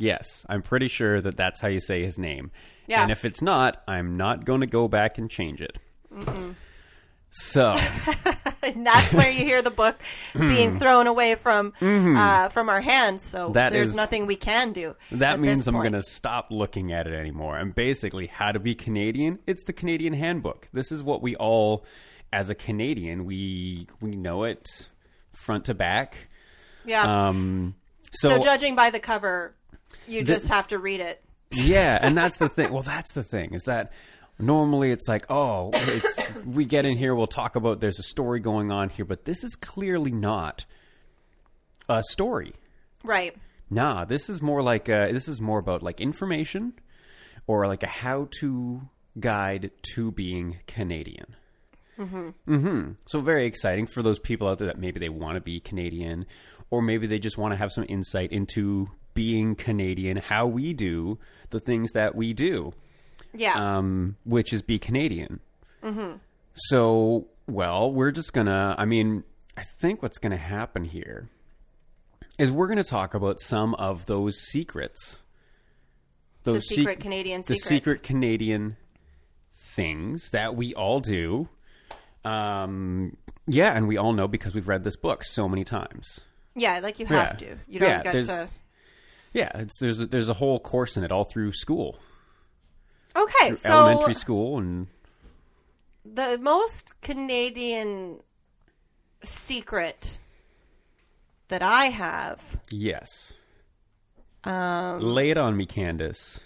Yes, 0.00 0.46
I'm 0.48 0.62
pretty 0.62 0.88
sure 0.88 1.20
that 1.20 1.36
that's 1.36 1.60
how 1.60 1.68
you 1.68 1.78
say 1.78 2.02
his 2.02 2.18
name. 2.18 2.50
Yeah. 2.86 3.02
And 3.02 3.10
if 3.10 3.24
it's 3.26 3.42
not, 3.42 3.82
I'm 3.86 4.16
not 4.16 4.46
going 4.46 4.62
to 4.62 4.66
go 4.66 4.88
back 4.88 5.18
and 5.18 5.30
change 5.30 5.60
it. 5.60 5.78
So, 7.30 7.76
and 8.62 8.84
that's 8.86 9.12
where 9.12 9.30
you 9.30 9.44
hear 9.44 9.60
the 9.60 9.70
book 9.70 10.00
being 10.34 10.78
thrown 10.78 11.06
away 11.06 11.34
from 11.34 11.74
uh, 11.80 12.48
from 12.48 12.70
our 12.70 12.80
hands. 12.80 13.22
So. 13.22 13.50
That 13.50 13.72
there's 13.72 13.90
is- 13.90 13.96
nothing 13.96 14.26
we 14.26 14.36
can 14.36 14.72
do. 14.72 14.96
that 15.12 15.38
means 15.38 15.68
I'm 15.68 15.74
going 15.74 15.92
to 15.92 16.02
stop 16.02 16.48
looking 16.50 16.92
at 16.92 17.06
it 17.06 17.12
anymore. 17.12 17.58
And 17.58 17.74
basically, 17.74 18.26
how 18.26 18.52
to 18.52 18.58
be 18.58 18.74
Canadian, 18.74 19.38
it's 19.46 19.64
the 19.64 19.74
Canadian 19.74 20.14
handbook. 20.14 20.68
This 20.72 20.90
is 20.90 21.02
what 21.02 21.20
we 21.20 21.36
all 21.36 21.84
as 22.32 22.48
a 22.48 22.54
Canadian, 22.54 23.26
we 23.26 23.86
we 24.00 24.16
know 24.16 24.44
it 24.44 24.88
front 25.32 25.66
to 25.66 25.74
back. 25.74 26.16
Yeah. 26.86 27.02
Um 27.02 27.74
so, 28.12 28.30
so, 28.30 28.38
judging 28.38 28.74
by 28.74 28.90
the 28.90 28.98
cover, 28.98 29.54
you 30.10 30.22
just 30.22 30.48
have 30.48 30.68
to 30.68 30.78
read 30.78 31.00
it. 31.00 31.22
Yeah, 31.52 31.98
and 32.00 32.16
that's 32.16 32.38
the 32.38 32.48
thing. 32.56 32.72
Well, 32.72 32.82
that's 32.82 33.12
the 33.12 33.22
thing 33.22 33.54
is 33.54 33.64
that 33.64 33.92
normally 34.38 34.90
it's 34.90 35.08
like, 35.08 35.30
oh, 35.30 35.70
it's 35.74 36.18
we 36.44 36.64
get 36.64 36.86
in 36.86 36.96
here, 36.96 37.14
we'll 37.14 37.26
talk 37.26 37.56
about 37.56 37.80
there's 37.80 37.98
a 37.98 38.04
story 38.04 38.40
going 38.40 38.70
on 38.70 38.88
here, 38.88 39.04
but 39.04 39.24
this 39.24 39.44
is 39.44 39.54
clearly 39.56 40.10
not 40.10 40.64
a 41.88 42.02
story. 42.02 42.54
Right. 43.04 43.36
Nah, 43.70 44.04
this 44.04 44.28
is 44.28 44.42
more 44.42 44.62
like 44.62 44.88
uh 44.88 45.12
this 45.12 45.28
is 45.28 45.40
more 45.40 45.58
about 45.58 45.82
like 45.82 46.00
information 46.00 46.74
or 47.46 47.66
like 47.66 47.82
a 47.82 47.88
how-to 47.88 48.82
guide 49.18 49.70
to 49.94 50.12
being 50.12 50.58
Canadian. 50.66 51.36
Mm-hmm. 51.98 52.92
So 53.06 53.20
very 53.20 53.44
exciting 53.46 53.86
for 53.86 54.02
those 54.02 54.18
people 54.18 54.48
out 54.48 54.58
there 54.58 54.68
that 54.68 54.78
maybe 54.78 55.00
they 55.00 55.08
want 55.08 55.34
to 55.34 55.40
be 55.40 55.60
Canadian, 55.60 56.26
or 56.70 56.80
maybe 56.80 57.06
they 57.06 57.18
just 57.18 57.36
want 57.36 57.52
to 57.52 57.56
have 57.56 57.72
some 57.72 57.84
insight 57.88 58.32
into 58.32 58.88
being 59.14 59.54
Canadian, 59.54 60.16
how 60.18 60.46
we 60.46 60.72
do 60.72 61.18
the 61.50 61.60
things 61.60 61.92
that 61.92 62.14
we 62.14 62.32
do, 62.32 62.72
Yeah. 63.34 63.54
um, 63.54 64.16
which 64.24 64.52
is 64.52 64.62
be 64.62 64.78
Canadian. 64.78 65.40
Mm-hmm. 65.82 66.16
So, 66.54 67.26
well, 67.46 67.90
we're 67.92 68.10
just 68.12 68.32
gonna. 68.32 68.74
I 68.78 68.84
mean, 68.84 69.24
I 69.56 69.62
think 69.80 70.02
what's 70.02 70.18
gonna 70.18 70.36
happen 70.36 70.84
here 70.84 71.28
is 72.38 72.50
we're 72.50 72.68
gonna 72.68 72.84
talk 72.84 73.14
about 73.14 73.40
some 73.40 73.74
of 73.76 74.06
those 74.06 74.36
secrets. 74.38 75.18
the 76.42 76.52
Those 76.52 76.68
secret 76.68 76.94
sec- 76.94 77.00
Canadian 77.00 77.42
the 77.46 77.56
secret 77.56 78.02
Canadian 78.02 78.76
things 79.74 80.30
that 80.30 80.56
we 80.56 80.74
all 80.74 81.00
do. 81.00 81.48
Um, 82.24 83.16
yeah, 83.46 83.72
and 83.76 83.88
we 83.88 83.96
all 83.96 84.12
know 84.12 84.28
because 84.28 84.54
we've 84.54 84.68
read 84.68 84.84
this 84.84 84.96
book 84.96 85.24
so 85.24 85.48
many 85.48 85.64
times. 85.64 86.20
Yeah, 86.54 86.80
like 86.80 86.98
you 86.98 87.06
Yeah. 87.08 87.16
have 87.26 87.38
to. 87.38 87.56
You 87.68 87.80
don't 87.80 87.88
Yeah, 87.88 88.02
get 88.02 88.24
to. 88.24 88.48
Yeah, 89.32 89.50
it's 89.54 89.78
there's 89.78 90.00
a, 90.00 90.06
there's 90.06 90.28
a 90.28 90.34
whole 90.34 90.58
course 90.58 90.96
in 90.96 91.04
it 91.04 91.12
all 91.12 91.24
through 91.24 91.52
school, 91.52 91.98
Okay, 93.14 93.54
so 93.54 93.70
elementary 93.70 94.14
school, 94.14 94.58
and 94.58 94.88
the 96.04 96.38
most 96.38 97.00
Canadian 97.00 98.20
secret 99.22 100.18
that 101.48 101.62
I 101.62 101.86
have 101.86 102.58
yes. 102.70 103.32
um, 104.44 105.00
Lay 105.00 105.30
it 105.30 105.38
on 105.38 105.56
me, 105.56 105.66
Candace. 105.66 106.40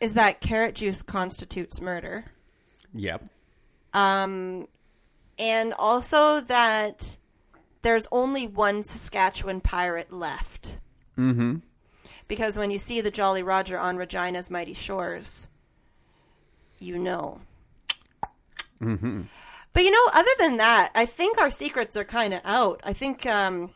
is 0.00 0.14
that 0.14 0.40
carrot 0.40 0.74
juice 0.74 1.02
constitutes 1.02 1.80
murder. 1.80 2.24
Yep. 2.94 3.24
Um, 3.94 4.68
and 5.38 5.74
also 5.74 6.40
that 6.42 7.16
there's 7.82 8.06
only 8.12 8.46
one 8.46 8.82
Saskatchewan 8.82 9.60
pirate 9.60 10.12
left. 10.12 10.78
Mm-hmm. 11.18 11.56
Because 12.28 12.56
when 12.56 12.70
you 12.70 12.78
see 12.78 13.00
the 13.00 13.10
Jolly 13.10 13.42
Roger 13.42 13.78
on 13.78 13.96
Regina's 13.96 14.50
mighty 14.50 14.74
shores, 14.74 15.46
you 16.78 16.98
know. 16.98 17.40
Mm-hmm. 18.80 19.22
But 19.72 19.82
you 19.84 19.90
know, 19.90 20.10
other 20.12 20.30
than 20.38 20.58
that, 20.58 20.90
I 20.94 21.06
think 21.06 21.40
our 21.40 21.50
secrets 21.50 21.96
are 21.96 22.04
kind 22.04 22.34
of 22.34 22.40
out. 22.44 22.80
I 22.84 22.92
think 22.92 23.26
um, 23.26 23.70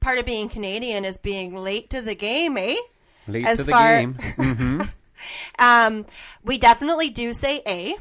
part 0.00 0.18
of 0.18 0.26
being 0.26 0.48
Canadian 0.48 1.04
is 1.04 1.18
being 1.18 1.56
late 1.56 1.90
to 1.90 2.00
the 2.00 2.14
game, 2.14 2.56
eh? 2.56 2.76
Late 3.26 3.46
As 3.46 3.58
to 3.58 3.64
the 3.64 3.70
far- 3.72 4.00
game. 4.00 4.14
Mm-hmm. 4.14 4.82
Um, 5.58 6.06
we 6.44 6.58
definitely 6.58 7.10
do 7.10 7.32
say 7.32 7.60
A 7.66 7.96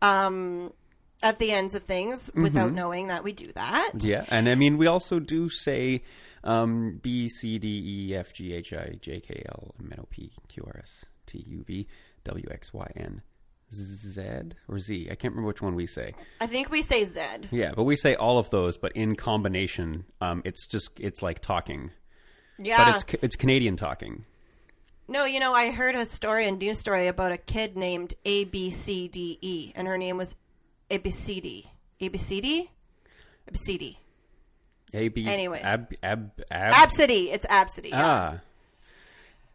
um, 0.00 0.72
at 1.20 1.40
the 1.40 1.50
ends 1.50 1.74
of 1.74 1.82
things 1.82 2.30
without 2.32 2.72
knowing 2.72 3.08
that 3.08 3.24
we 3.24 3.32
do 3.32 3.50
that. 3.52 3.90
Yeah, 3.98 4.24
and 4.30 4.48
I 4.48 4.54
mean 4.54 4.78
we 4.78 4.86
also 4.86 5.18
do 5.18 5.48
say 5.48 6.02
um, 6.44 7.00
B 7.02 7.28
C 7.28 7.58
D 7.58 8.08
E 8.10 8.14
F 8.16 8.32
G 8.32 8.52
H 8.54 8.72
I 8.72 8.96
J 9.00 9.20
K 9.20 9.42
L 9.48 9.74
M 9.80 9.90
N 9.92 9.98
O 10.00 10.06
P 10.10 10.32
Q 10.48 10.64
R 10.66 10.78
S 10.80 11.04
T 11.26 11.44
U 11.48 11.64
V 11.66 11.86
W 12.24 12.46
X 12.50 12.72
Y 12.72 12.86
N 12.96 13.22
Z 13.72 14.20
or 14.68 14.78
Z. 14.78 15.08
I 15.10 15.14
can't 15.16 15.32
remember 15.32 15.48
which 15.48 15.62
one 15.62 15.74
we 15.74 15.86
say. 15.86 16.14
I 16.40 16.46
think 16.46 16.70
we 16.70 16.82
say 16.82 17.04
Z. 17.04 17.20
Yeah, 17.50 17.72
but 17.74 17.82
we 17.84 17.96
say 17.96 18.14
all 18.14 18.38
of 18.38 18.50
those, 18.50 18.76
but 18.76 18.92
in 18.92 19.16
combination, 19.16 20.04
um, 20.20 20.42
it's 20.44 20.66
just 20.66 21.00
it's 21.00 21.22
like 21.22 21.40
talking, 21.40 21.90
Yeah. 22.58 22.84
but 22.84 22.94
it's 23.10 23.22
it's 23.22 23.36
Canadian 23.36 23.76
talking. 23.76 24.24
No, 25.06 25.24
you 25.26 25.38
know, 25.40 25.52
I 25.52 25.70
heard 25.70 25.96
a 25.96 26.06
story, 26.06 26.46
a 26.46 26.50
news 26.52 26.78
story 26.78 27.08
about 27.08 27.30
a 27.32 27.36
kid 27.36 27.76
named 27.76 28.14
A 28.24 28.44
B 28.44 28.70
C 28.70 29.08
D 29.08 29.38
E, 29.40 29.72
and 29.74 29.86
her 29.88 29.98
name 29.98 30.16
was 30.18 30.36
ABCD. 30.90 31.66
ABCD? 32.00 32.68
ABCD. 33.50 33.96
A 34.94 35.08
B. 35.08 35.26
Anyways. 35.26 35.62
ab 35.62 35.92
ab 36.02 36.30
ab. 36.50 36.72
Absidy. 36.72 37.32
It's 37.32 37.46
Absidy. 37.46 37.90
Yeah. 37.90 38.02
ah. 38.04 38.38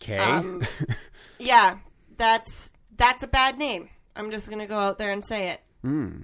Okay. 0.01 0.17
Um, 0.17 0.63
yeah, 1.39 1.77
that's 2.17 2.73
that's 2.97 3.23
a 3.23 3.27
bad 3.27 3.57
name. 3.57 3.89
I'm 4.15 4.31
just 4.31 4.49
gonna 4.49 4.67
go 4.67 4.77
out 4.77 4.97
there 4.97 5.11
and 5.11 5.23
say 5.23 5.49
it. 5.49 5.61
Hmm. 5.81 6.21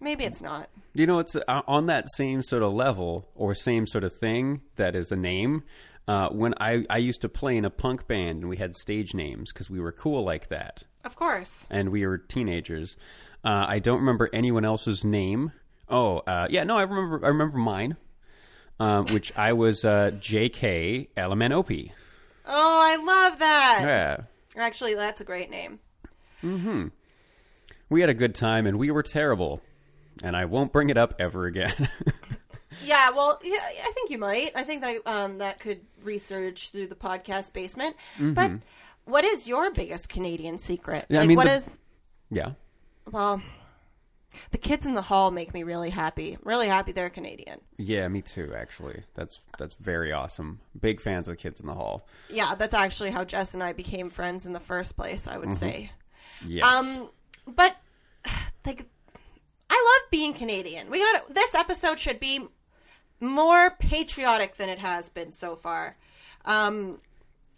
Maybe 0.00 0.24
it's 0.24 0.42
not. 0.42 0.68
You 0.94 1.06
know, 1.06 1.20
it's 1.20 1.36
uh, 1.36 1.62
on 1.68 1.86
that 1.86 2.06
same 2.16 2.42
sort 2.42 2.62
of 2.62 2.72
level 2.72 3.28
or 3.36 3.54
same 3.54 3.86
sort 3.86 4.04
of 4.04 4.14
thing 4.14 4.60
that 4.76 4.94
is 4.96 5.12
a 5.12 5.16
name. 5.16 5.62
Uh, 6.08 6.28
when 6.30 6.52
I, 6.60 6.84
I 6.90 6.98
used 6.98 7.20
to 7.20 7.28
play 7.28 7.56
in 7.56 7.64
a 7.64 7.70
punk 7.70 8.08
band 8.08 8.40
and 8.40 8.48
we 8.48 8.56
had 8.56 8.74
stage 8.74 9.14
names 9.14 9.52
because 9.52 9.70
we 9.70 9.78
were 9.78 9.92
cool 9.92 10.24
like 10.24 10.48
that 10.48 10.82
Of 11.04 11.14
course. 11.14 11.64
and 11.70 11.90
we 11.90 12.04
were 12.04 12.18
teenagers. 12.18 12.96
Uh, 13.44 13.66
I 13.68 13.78
don't 13.78 14.00
remember 14.00 14.28
anyone 14.32 14.64
else's 14.64 15.04
name. 15.04 15.52
Oh, 15.88 16.18
uh, 16.26 16.48
yeah, 16.50 16.64
no, 16.64 16.76
I 16.76 16.82
remember. 16.82 17.24
I 17.24 17.28
remember 17.28 17.58
mine, 17.58 17.96
um, 18.82 19.06
which 19.06 19.32
I 19.36 19.52
was 19.52 19.84
uh, 19.84 20.10
J.K. 20.18 21.08
LMNOP. 21.16 21.92
Oh, 22.46 22.80
I 22.82 22.96
love 22.96 23.38
that. 23.38 23.80
Yeah, 23.84 24.16
Actually, 24.56 24.94
that's 24.94 25.20
a 25.20 25.24
great 25.24 25.50
name. 25.50 25.78
Mm-hmm. 26.42 26.88
We 27.88 28.00
had 28.00 28.10
a 28.10 28.14
good 28.14 28.34
time 28.34 28.66
and 28.66 28.78
we 28.78 28.90
were 28.90 29.02
terrible, 29.02 29.62
and 30.22 30.36
I 30.36 30.46
won't 30.46 30.72
bring 30.72 30.90
it 30.90 30.98
up 30.98 31.14
ever 31.18 31.46
again. 31.46 31.72
Yeah, 32.82 33.10
well, 33.10 33.38
yeah, 33.44 33.58
I 33.60 33.90
think 33.92 34.08
you 34.08 34.16
might. 34.16 34.52
I 34.54 34.64
think 34.64 34.80
that 34.80 35.06
um, 35.06 35.36
that 35.38 35.60
could 35.60 35.82
research 36.02 36.70
through 36.70 36.86
the 36.86 36.94
podcast 36.94 37.52
basement. 37.52 37.96
But 38.18 38.50
what 39.04 39.24
is 39.24 39.46
your 39.46 39.70
biggest 39.70 40.08
Canadian 40.08 40.56
secret? 40.56 41.04
Mm-hmm. 41.04 41.14
Yeah, 41.14 41.20
I 41.20 41.26
mean, 41.26 41.36
what 41.36 41.48
the- 41.48 41.54
is? 41.54 41.78
yeah. 42.30 42.52
Well, 43.10 43.42
the 44.50 44.58
kids 44.58 44.86
in 44.86 44.94
the 44.94 45.02
hall 45.02 45.30
make 45.30 45.52
me 45.54 45.62
really 45.62 45.90
happy. 45.90 46.38
Really 46.42 46.68
happy 46.68 46.92
they're 46.92 47.10
Canadian. 47.10 47.60
Yeah, 47.78 48.08
me 48.08 48.22
too. 48.22 48.52
Actually, 48.56 49.02
that's 49.14 49.40
that's 49.58 49.74
very 49.74 50.12
awesome. 50.12 50.60
Big 50.80 51.00
fans 51.00 51.28
of 51.28 51.32
the 51.32 51.36
kids 51.36 51.60
in 51.60 51.66
the 51.66 51.74
hall. 51.74 52.06
Yeah, 52.30 52.54
that's 52.54 52.74
actually 52.74 53.10
how 53.10 53.24
Jess 53.24 53.54
and 53.54 53.62
I 53.62 53.72
became 53.72 54.10
friends 54.10 54.46
in 54.46 54.52
the 54.52 54.60
first 54.60 54.96
place. 54.96 55.26
I 55.26 55.36
would 55.38 55.50
Mm-hmm. 55.50 55.58
say. 55.58 55.90
Yes. 56.46 56.64
Um, 56.64 57.08
but 57.46 57.76
like 58.66 58.86
I 59.70 59.98
love 60.02 60.10
being 60.10 60.34
Canadian. 60.34 60.90
We 60.90 60.98
got 60.98 61.26
this 61.34 61.54
episode 61.54 61.98
should 61.98 62.20
be 62.20 62.46
more 63.20 63.70
patriotic 63.78 64.56
than 64.56 64.68
it 64.68 64.78
has 64.78 65.08
been 65.08 65.30
so 65.30 65.54
far. 65.56 65.96
Um, 66.44 66.98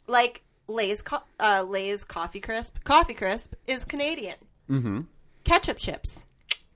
like 0.07 0.43
Lay's, 0.69 1.00
co- 1.02 1.23
uh, 1.40 1.64
Lay's 1.66 2.04
coffee 2.04 2.40
crisp, 2.40 2.85
coffee 2.85 3.14
crisp 3.14 3.54
is 3.66 3.85
Canadian. 3.85 4.37
Mm-hmm. 4.71 5.00
Ketchup 5.45 5.76
chips, 5.78 6.25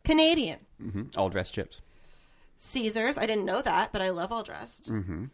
Canadian. 0.09 0.61
hmm 0.81 1.03
All 1.19 1.29
dressed 1.29 1.53
chips. 1.53 1.83
Caesars, 2.57 3.19
I 3.19 3.27
didn't 3.27 3.45
know 3.45 3.61
that, 3.61 3.93
but 3.93 4.01
I 4.01 4.09
love 4.09 4.33
all 4.33 4.43
dressed. 4.43 4.91
Mm-hmm. 4.91 5.27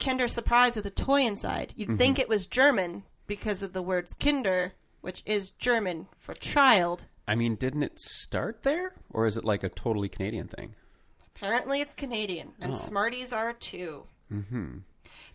Kinder 0.00 0.26
Surprise 0.26 0.74
with 0.74 0.84
a 0.84 0.90
toy 0.90 1.22
inside. 1.22 1.72
You'd 1.76 1.96
think 1.96 2.18
it 2.18 2.28
was 2.28 2.46
German 2.48 3.04
because 3.28 3.62
of 3.62 3.72
the 3.72 3.80
words 3.80 4.14
Kinder, 4.14 4.72
which 5.00 5.22
is 5.24 5.50
German 5.50 6.08
for 6.18 6.34
child. 6.34 7.04
I 7.28 7.36
mean, 7.36 7.54
didn't 7.54 7.84
it 7.84 8.00
start 8.00 8.64
there, 8.64 8.94
or 9.10 9.26
is 9.26 9.36
it 9.36 9.44
like 9.44 9.62
a 9.62 9.68
totally 9.68 10.08
Canadian 10.08 10.48
thing? 10.48 10.74
Apparently, 11.36 11.80
it's 11.80 11.94
Canadian, 11.94 12.54
and 12.60 12.76
Smarties 12.76 13.32
are 13.32 13.52
too. 13.52 14.02
Mm-hmm. 14.32 14.78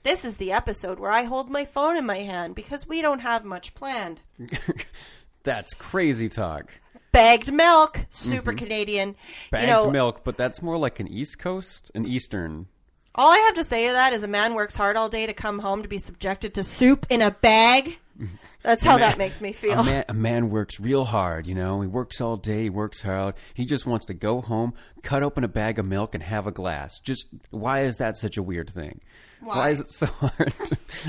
This 0.04 0.26
is 0.26 0.36
the 0.36 0.52
episode 0.52 1.00
where 1.00 1.12
I 1.12 1.24
hold 1.24 1.50
my 1.50 1.64
phone 1.64 1.96
in 1.96 2.06
my 2.06 2.18
hand 2.18 2.56
because 2.56 2.86
we 2.88 3.02
don't 3.02 3.20
have 3.22 3.46
much 3.46 3.74
planned. 3.74 4.22
That's 5.44 5.74
crazy 5.74 6.28
talk. 6.28 6.72
Bagged 7.18 7.52
milk, 7.52 8.06
super 8.12 8.52
mm-hmm. 8.52 8.58
Canadian. 8.58 9.16
Bagged 9.50 9.64
you 9.64 9.68
know, 9.72 9.90
milk, 9.90 10.24
but 10.24 10.38
that's 10.38 10.62
more 10.62 10.78
like 10.78 11.00
an 11.00 11.08
East 11.08 11.40
Coast, 11.40 11.92
an 11.96 12.06
Eastern. 12.06 12.68
all 13.16 13.32
I 13.32 13.40
have 13.40 13.56
to 13.56 13.64
say 13.64 13.88
to 13.88 13.94
that 13.94 14.14
is 14.14 14.22
a 14.22 14.28
man 14.28 14.54
works 14.54 14.76
hard 14.76 14.96
all 14.96 15.10
day 15.10 15.26
to 15.26 15.34
come 15.34 15.58
home 15.58 15.82
to 15.82 15.88
be 15.88 15.98
subjected 15.98 16.54
to 16.54 16.64
soup 16.64 17.08
in 17.10 17.24
a 17.24 17.32
bag. 17.32 17.98
That's 18.62 18.84
how 18.84 19.00
that 19.00 19.18
makes 19.18 19.42
me 19.42 19.52
feel. 19.52 19.80
A 19.80 19.84
man, 19.84 20.06
a 20.08 20.14
man 20.14 20.52
works 20.52 20.80
real 20.80 21.06
hard, 21.06 21.48
you 21.48 21.56
know. 21.56 21.82
He 21.82 21.88
works 21.88 22.22
all 22.22 22.38
day, 22.38 22.64
he 22.64 22.70
works 22.70 23.02
hard. 23.02 23.34
He 23.56 23.66
just 23.66 23.88
wants 23.88 24.06
to 24.06 24.14
go 24.14 24.42
home, 24.42 24.76
cut 25.02 25.24
open 25.24 25.44
a 25.44 25.48
bag 25.48 25.80
of 25.80 25.88
milk, 25.88 26.14
and 26.14 26.22
have 26.22 26.46
a 26.46 26.52
glass. 26.52 27.00
Just 27.00 27.30
why 27.50 27.82
is 27.82 27.96
that 27.96 28.18
such 28.18 28.38
a 28.38 28.44
weird 28.44 28.70
thing? 28.70 29.02
Why? 29.42 29.72
is 29.72 29.80
it 29.80 29.90
so 29.90 30.06
hard? 30.06 30.54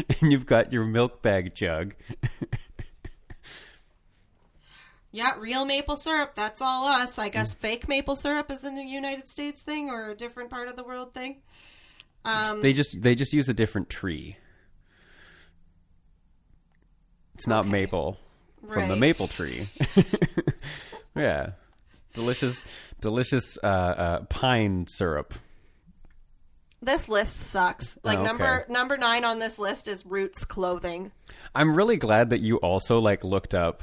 and 0.09 0.33
you've 0.33 0.47
got 0.47 0.73
your 0.73 0.85
milk 0.85 1.21
bag 1.21 1.55
jug. 1.55 1.97
Yeah, 5.11 5.33
real 5.39 5.65
maple 5.65 5.97
syrup. 5.97 6.35
That's 6.35 6.61
all 6.61 6.87
us. 6.87 7.19
I 7.19 7.29
guess 7.31 7.55
fake 7.55 7.89
maple 7.89 8.15
syrup 8.17 8.51
is 8.51 8.63
a 8.65 8.71
United 8.71 9.29
States 9.29 9.63
thing 9.63 9.89
or 9.91 10.11
a 10.11 10.15
different 10.15 10.51
part 10.51 10.69
of 10.69 10.77
the 10.77 10.85
world 10.85 11.15
thing. 11.15 11.39
Um, 12.25 12.61
they 12.61 12.73
just 12.75 13.01
they 13.01 13.15
just 13.15 13.33
use 13.33 13.49
a 13.49 13.55
different 13.55 13.89
tree. 13.89 14.37
It's 17.35 17.47
not 17.47 17.61
Okay. 17.61 17.71
maple 17.71 18.19
from 18.69 18.89
the 18.89 18.97
maple 18.97 19.29
tree. 19.29 19.69
yeah, 21.17 21.51
delicious, 22.15 22.65
delicious 23.01 23.57
uh, 23.63 23.67
uh, 23.67 24.21
pine 24.25 24.87
syrup. 24.89 25.35
this 26.83 27.09
list 27.09 27.37
sucks. 27.37 27.97
Like 28.03 28.19
Oh, 28.19 28.23
okay. 28.23 28.29
number 28.29 28.67
number 28.69 28.97
nine 28.99 29.25
on 29.25 29.39
this 29.39 29.59
list 29.59 29.89
is 29.89 30.05
Roots 30.05 30.45
clothing. 30.45 31.13
I'm 31.55 31.75
really 31.75 31.97
glad 31.97 32.31
that 32.31 32.41
you 32.41 32.57
also 32.59 32.99
like 32.99 33.25
looked 33.25 33.55
up 33.55 33.83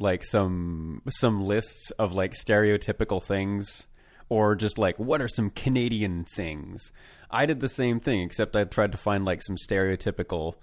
like 0.00 0.24
some 0.24 1.02
some 1.08 1.44
lists 1.44 1.90
of 1.92 2.12
like 2.12 2.32
stereotypical 2.34 3.22
things 3.22 3.86
or 4.28 4.54
just 4.54 4.78
like 4.78 4.98
what 4.98 5.20
are 5.20 5.28
some 5.28 5.50
Canadian 5.50 6.24
things. 6.24 6.92
I 7.30 7.46
did 7.46 7.60
the 7.60 7.68
same 7.68 8.00
thing 8.00 8.22
except 8.22 8.56
I 8.56 8.64
tried 8.64 8.92
to 8.92 8.98
find 8.98 9.24
like 9.24 9.42
some 9.42 9.56
stereotypical 9.56 10.54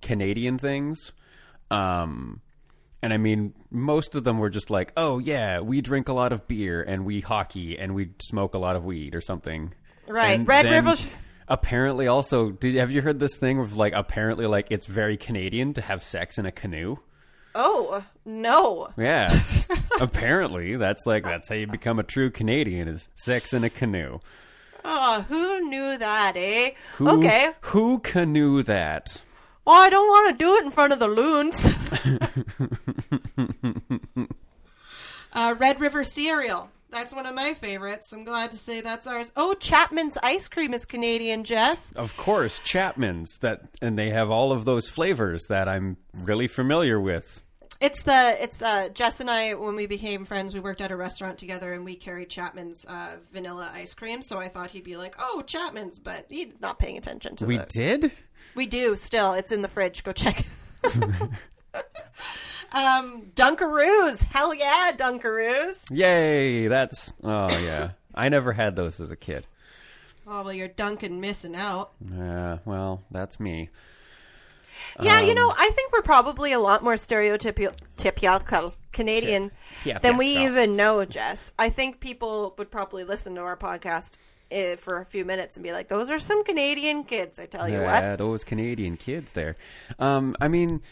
Canadian 0.00 0.58
things. 0.58 1.12
Um 1.70 2.40
and 3.02 3.12
I 3.12 3.16
mean 3.16 3.54
most 3.70 4.14
of 4.14 4.24
them 4.24 4.38
were 4.38 4.50
just 4.50 4.70
like, 4.70 4.92
"Oh 4.96 5.18
yeah, 5.18 5.60
we 5.60 5.80
drink 5.80 6.08
a 6.08 6.12
lot 6.12 6.32
of 6.32 6.46
beer 6.46 6.82
and 6.82 7.04
we 7.04 7.20
hockey 7.20 7.78
and 7.78 7.94
we 7.94 8.10
smoke 8.20 8.54
a 8.54 8.58
lot 8.58 8.76
of 8.76 8.84
weed 8.84 9.14
or 9.14 9.20
something." 9.20 9.74
Right. 10.06 10.38
And 10.38 10.46
Red 10.46 10.66
River- 10.66 10.96
Apparently, 11.48 12.06
also, 12.06 12.50
did 12.50 12.74
have 12.76 12.90
you 12.90 13.02
heard 13.02 13.18
this 13.18 13.36
thing 13.36 13.58
of 13.58 13.76
like 13.76 13.92
apparently 13.94 14.46
like 14.46 14.68
it's 14.70 14.86
very 14.86 15.16
Canadian 15.16 15.74
to 15.74 15.80
have 15.82 16.02
sex 16.04 16.38
in 16.38 16.46
a 16.46 16.52
canoe? 16.52 16.96
Oh 17.54 18.04
no! 18.24 18.88
Yeah, 18.96 19.38
apparently 20.00 20.76
that's 20.76 21.04
like 21.06 21.24
that's 21.24 21.48
how 21.48 21.54
you 21.54 21.66
become 21.66 21.98
a 21.98 22.02
true 22.02 22.30
Canadian 22.30 22.88
is 22.88 23.08
sex 23.14 23.52
in 23.52 23.64
a 23.64 23.70
canoe. 23.70 24.20
Oh, 24.84 25.22
who 25.28 25.68
knew 25.68 25.96
that, 25.98 26.32
eh? 26.36 26.72
Who, 26.96 27.08
Okay. 27.18 27.50
who 27.60 27.98
canoe 28.00 28.62
that? 28.64 29.20
Well, 29.64 29.80
I 29.80 29.90
don't 29.90 30.08
want 30.08 30.36
to 30.38 30.44
do 30.44 30.56
it 30.56 30.64
in 30.64 30.70
front 30.72 30.92
of 30.92 30.98
the 30.98 31.06
loons. 31.06 31.68
uh, 35.32 35.54
Red 35.58 35.80
River 35.80 36.04
cereal. 36.04 36.68
That's 36.92 37.14
one 37.14 37.24
of 37.24 37.34
my 37.34 37.54
favorites. 37.54 38.12
I'm 38.12 38.22
glad 38.22 38.50
to 38.50 38.58
say 38.58 38.82
that's 38.82 39.06
ours. 39.06 39.32
Oh, 39.34 39.54
Chapman's 39.54 40.18
ice 40.22 40.46
cream 40.46 40.74
is 40.74 40.84
Canadian, 40.84 41.42
Jess. 41.42 41.90
Of 41.92 42.14
course, 42.18 42.58
Chapman's 42.58 43.38
that, 43.38 43.62
and 43.80 43.98
they 43.98 44.10
have 44.10 44.30
all 44.30 44.52
of 44.52 44.66
those 44.66 44.90
flavors 44.90 45.46
that 45.48 45.68
I'm 45.68 45.96
really 46.14 46.46
familiar 46.46 47.00
with. 47.00 47.42
It's 47.80 48.02
the 48.02 48.36
it's 48.40 48.60
uh, 48.60 48.90
Jess 48.90 49.20
and 49.20 49.30
I 49.30 49.54
when 49.54 49.74
we 49.74 49.86
became 49.86 50.26
friends. 50.26 50.52
We 50.52 50.60
worked 50.60 50.82
at 50.82 50.90
a 50.90 50.96
restaurant 50.96 51.38
together, 51.38 51.72
and 51.72 51.84
we 51.84 51.96
carried 51.96 52.28
Chapman's 52.28 52.84
uh, 52.84 53.16
vanilla 53.32 53.70
ice 53.74 53.94
cream. 53.94 54.20
So 54.20 54.36
I 54.36 54.48
thought 54.48 54.70
he'd 54.70 54.84
be 54.84 54.96
like, 54.98 55.16
"Oh, 55.18 55.42
Chapman's," 55.46 55.98
but 55.98 56.26
he's 56.28 56.60
not 56.60 56.78
paying 56.78 56.98
attention 56.98 57.36
to 57.36 57.44
that. 57.44 57.48
We 57.48 57.56
the- 57.56 57.66
did. 57.66 58.12
We 58.54 58.66
do 58.66 58.96
still. 58.96 59.32
It's 59.32 59.50
in 59.50 59.62
the 59.62 59.68
fridge. 59.68 60.04
Go 60.04 60.12
check. 60.12 60.44
um, 62.74 63.30
Dunkaroos. 63.34 64.22
Hell 64.22 64.54
yeah, 64.54 64.92
Dunkaroos. 64.96 65.86
Yay! 65.90 66.68
That's 66.68 67.12
oh 67.22 67.56
yeah. 67.58 67.90
I 68.14 68.28
never 68.28 68.52
had 68.52 68.76
those 68.76 69.00
as 69.00 69.10
a 69.10 69.16
kid. 69.16 69.46
Oh 70.26 70.42
well, 70.44 70.52
you're 70.52 70.68
Duncan 70.68 71.20
missing 71.20 71.54
out. 71.56 71.92
Yeah, 72.16 72.58
well, 72.64 73.02
that's 73.10 73.40
me. 73.40 73.70
Yeah, 75.00 75.20
you 75.20 75.30
Um, 75.30 75.36
know, 75.36 75.52
I 75.56 75.70
think 75.74 75.92
we're 75.92 76.02
probably 76.02 76.52
a 76.52 76.58
lot 76.58 76.82
more 76.82 76.94
stereotypical 76.94 77.74
typical 77.96 78.74
Canadian 78.92 79.50
Yeah, 79.84 79.98
than 79.98 80.12
yeah, 80.14 80.18
we 80.18 80.34
no. 80.34 80.40
even 80.42 80.76
know, 80.76 81.04
Jess. 81.04 81.52
I 81.58 81.70
think 81.70 82.00
people 82.00 82.54
would 82.58 82.70
probably 82.70 83.04
listen 83.04 83.34
to 83.36 83.40
our 83.40 83.56
podcast 83.56 84.18
eh, 84.50 84.76
for 84.76 85.00
a 85.00 85.06
few 85.06 85.24
minutes 85.24 85.56
and 85.56 85.64
be 85.64 85.72
like, 85.72 85.88
"Those 85.88 86.10
are 86.10 86.18
some 86.18 86.44
Canadian 86.44 87.04
kids." 87.04 87.38
I 87.38 87.46
tell 87.46 87.68
you 87.68 87.78
what. 87.80 88.02
Yeah, 88.02 88.16
those 88.16 88.44
Canadian 88.44 88.96
kids 88.98 89.32
there. 89.32 89.56
Um, 89.98 90.36
I 90.40 90.48
mean, 90.48 90.82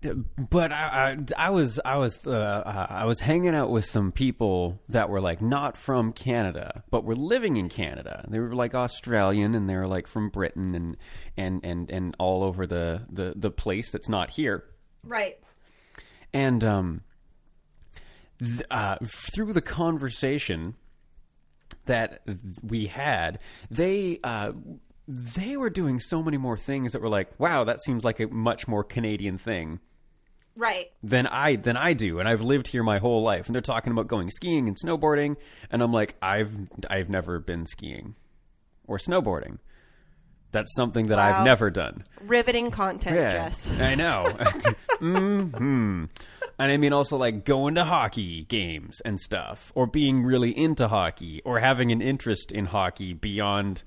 but 0.00 0.72
I, 0.72 1.16
I, 1.36 1.46
I 1.46 1.50
was, 1.50 1.80
I 1.84 1.96
was, 1.96 2.24
uh, 2.24 2.86
I 2.88 3.04
was 3.04 3.20
hanging 3.20 3.54
out 3.54 3.70
with 3.70 3.84
some 3.84 4.12
people 4.12 4.80
that 4.88 5.08
were 5.08 5.20
like 5.20 5.42
not 5.42 5.76
from 5.76 6.12
Canada, 6.12 6.84
but 6.90 7.04
were 7.04 7.16
living 7.16 7.56
in 7.56 7.68
Canada. 7.68 8.24
They 8.28 8.38
were 8.38 8.54
like 8.54 8.74
Australian, 8.74 9.54
and 9.54 9.68
they 9.68 9.76
were 9.76 9.88
like 9.88 10.06
from 10.06 10.28
Britain, 10.28 10.74
and 10.74 10.96
and 11.36 11.64
and 11.64 11.90
and 11.90 12.16
all 12.18 12.44
over 12.44 12.66
the 12.66 13.06
the 13.10 13.32
the 13.34 13.50
place 13.50 13.90
that's 13.90 14.08
not 14.08 14.30
here. 14.30 14.64
Right. 15.02 15.38
And 16.32 16.62
um, 16.62 17.00
th- 18.38 18.62
uh, 18.70 18.96
through 19.04 19.52
the 19.52 19.62
conversation 19.62 20.76
that 21.86 22.22
we 22.62 22.86
had, 22.86 23.40
they 23.68 24.20
uh, 24.22 24.52
they 25.08 25.56
were 25.56 25.70
doing 25.70 25.98
so 25.98 26.22
many 26.22 26.36
more 26.36 26.56
things 26.56 26.92
that 26.92 27.02
were 27.02 27.08
like, 27.08 27.28
wow, 27.40 27.64
that 27.64 27.82
seems 27.82 28.04
like 28.04 28.20
a 28.20 28.28
much 28.28 28.68
more 28.68 28.84
Canadian 28.84 29.38
thing 29.38 29.80
Right. 30.58 30.90
than 31.02 31.26
I 31.28 31.56
than 31.56 31.76
I 31.76 31.92
do, 31.92 32.18
and 32.18 32.28
I've 32.28 32.42
lived 32.42 32.66
here 32.68 32.82
my 32.82 32.98
whole 32.98 33.22
life. 33.22 33.46
And 33.46 33.54
they're 33.54 33.62
talking 33.62 33.92
about 33.92 34.08
going 34.08 34.28
skiing 34.30 34.66
and 34.68 34.76
snowboarding, 34.76 35.36
and 35.70 35.80
I'm 35.82 35.92
like, 35.92 36.16
I've 36.20 36.50
I've 36.90 37.08
never 37.08 37.38
been 37.38 37.64
skiing 37.66 38.16
or 38.86 38.98
snowboarding. 38.98 39.58
That's 40.50 40.74
something 40.74 41.06
that 41.06 41.18
Wow. 41.18 41.38
I've 41.40 41.44
never 41.44 41.70
done. 41.70 42.02
Riveting 42.22 42.70
content, 42.70 43.14
Jess. 43.30 43.70
I 43.80 43.94
know. 43.94 44.36
hmm 44.98 46.04
And 46.58 46.72
I 46.72 46.76
mean 46.78 46.92
also 46.92 47.16
like 47.18 47.44
going 47.44 47.74
to 47.76 47.84
hockey 47.84 48.44
games 48.44 49.00
and 49.04 49.20
stuff, 49.20 49.70
or 49.74 49.86
being 49.86 50.22
really 50.24 50.56
into 50.56 50.88
hockey, 50.88 51.40
or 51.44 51.60
having 51.60 51.92
an 51.92 52.00
interest 52.02 52.50
in 52.50 52.64
hockey 52.66 53.12
beyond. 53.12 53.84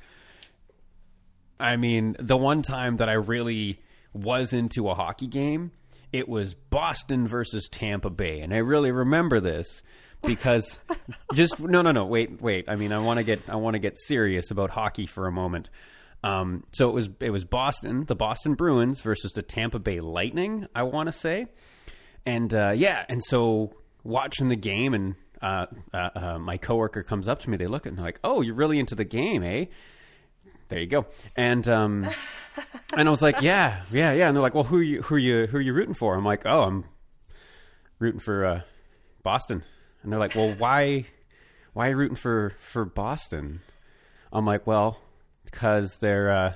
I 1.59 1.75
mean, 1.75 2.15
the 2.19 2.37
one 2.37 2.61
time 2.61 2.97
that 2.97 3.09
I 3.09 3.13
really 3.13 3.79
was 4.13 4.53
into 4.53 4.89
a 4.89 4.93
hockey 4.95 5.27
game, 5.27 5.71
it 6.11 6.27
was 6.27 6.53
Boston 6.53 7.27
versus 7.27 7.67
Tampa 7.69 8.09
Bay, 8.09 8.41
and 8.41 8.53
I 8.53 8.57
really 8.57 8.91
remember 8.91 9.39
this 9.39 9.81
because 10.23 10.79
just 11.33 11.59
no, 11.59 11.81
no, 11.81 11.91
no, 11.91 12.05
wait, 12.05 12.41
wait. 12.41 12.65
I 12.67 12.75
mean, 12.75 12.91
I 12.91 12.99
want 12.99 13.17
to 13.17 13.23
get 13.23 13.49
I 13.49 13.55
want 13.55 13.75
to 13.75 13.79
get 13.79 13.97
serious 13.97 14.51
about 14.51 14.69
hockey 14.69 15.05
for 15.05 15.27
a 15.27 15.31
moment. 15.31 15.69
Um, 16.23 16.63
so 16.71 16.89
it 16.89 16.93
was 16.93 17.09
it 17.19 17.31
was 17.31 17.45
Boston, 17.45 18.05
the 18.05 18.15
Boston 18.15 18.53
Bruins 18.53 19.01
versus 19.01 19.31
the 19.31 19.41
Tampa 19.41 19.79
Bay 19.79 19.99
Lightning. 20.01 20.67
I 20.75 20.83
want 20.83 21.07
to 21.07 21.11
say, 21.11 21.47
and 22.25 22.53
uh, 22.53 22.73
yeah, 22.75 23.05
and 23.09 23.23
so 23.23 23.73
watching 24.03 24.49
the 24.49 24.55
game, 24.55 24.93
and 24.93 25.15
uh, 25.41 25.65
uh, 25.93 26.09
uh, 26.15 26.39
my 26.39 26.57
coworker 26.57 27.03
comes 27.03 27.27
up 27.27 27.39
to 27.41 27.49
me. 27.49 27.57
They 27.57 27.67
look 27.67 27.87
at 27.87 27.95
me 27.95 28.01
like, 28.01 28.19
"Oh, 28.23 28.41
you're 28.41 28.55
really 28.55 28.79
into 28.79 28.95
the 28.95 29.05
game, 29.05 29.43
eh?" 29.43 29.65
There 30.71 30.79
you 30.79 30.87
go. 30.87 31.05
And 31.35 31.67
um, 31.69 32.07
and 32.97 33.07
I 33.07 33.11
was 33.11 33.21
like, 33.21 33.41
"Yeah, 33.41 33.83
yeah, 33.91 34.13
yeah." 34.13 34.27
And 34.27 34.35
they're 34.35 34.41
like, 34.41 34.55
"Well, 34.55 34.63
who 34.63 34.77
are 34.77 34.83
you 34.83 35.01
who 35.01 35.15
are 35.15 35.19
you 35.19 35.45
who 35.47 35.57
are 35.57 35.61
you 35.61 35.73
rooting 35.73 35.93
for?" 35.93 36.15
I'm 36.15 36.23
like, 36.25 36.43
"Oh, 36.45 36.61
I'm 36.63 36.85
rooting 37.99 38.21
for 38.21 38.45
uh, 38.45 38.61
Boston." 39.21 39.63
And 40.01 40.11
they're 40.11 40.19
like, 40.19 40.33
"Well, 40.33 40.53
why?" 40.57 41.05
why 41.73 41.87
are 41.87 41.89
you 41.91 41.95
rooting 41.97 42.15
for 42.15 42.53
for 42.59 42.83
Boston? 42.85 43.61
I'm 44.33 44.45
like, 44.45 44.65
well, 44.65 44.99
because 45.45 45.97
they're 45.99 46.31
uh, 46.31 46.53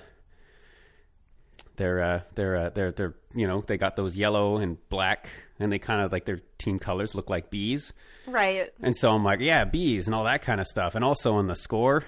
they're 1.76 2.02
uh, 2.02 2.22
they're 2.36 2.56
uh, 2.56 2.70
they're 2.70 2.92
they're 2.92 3.16
you 3.34 3.48
know 3.48 3.62
they 3.62 3.78
got 3.78 3.96
those 3.96 4.16
yellow 4.16 4.58
and 4.58 4.78
black, 4.90 5.30
and 5.60 5.72
they 5.72 5.80
kind 5.80 6.02
of 6.02 6.12
like 6.12 6.24
their 6.26 6.40
team 6.58 6.80
colors 6.80 7.16
look 7.16 7.30
like 7.30 7.50
bees, 7.50 7.92
Right. 8.28 8.72
and 8.82 8.96
so 8.96 9.12
I'm 9.12 9.24
like, 9.24 9.40
yeah, 9.42 9.66
bees 9.66 10.08
and 10.08 10.16
all 10.16 10.24
that 10.24 10.42
kind 10.42 10.62
of 10.62 10.68
stuff. 10.68 10.96
And 10.96 11.04
also 11.04 11.36
on 11.36 11.48
the 11.48 11.56
score 11.56 12.04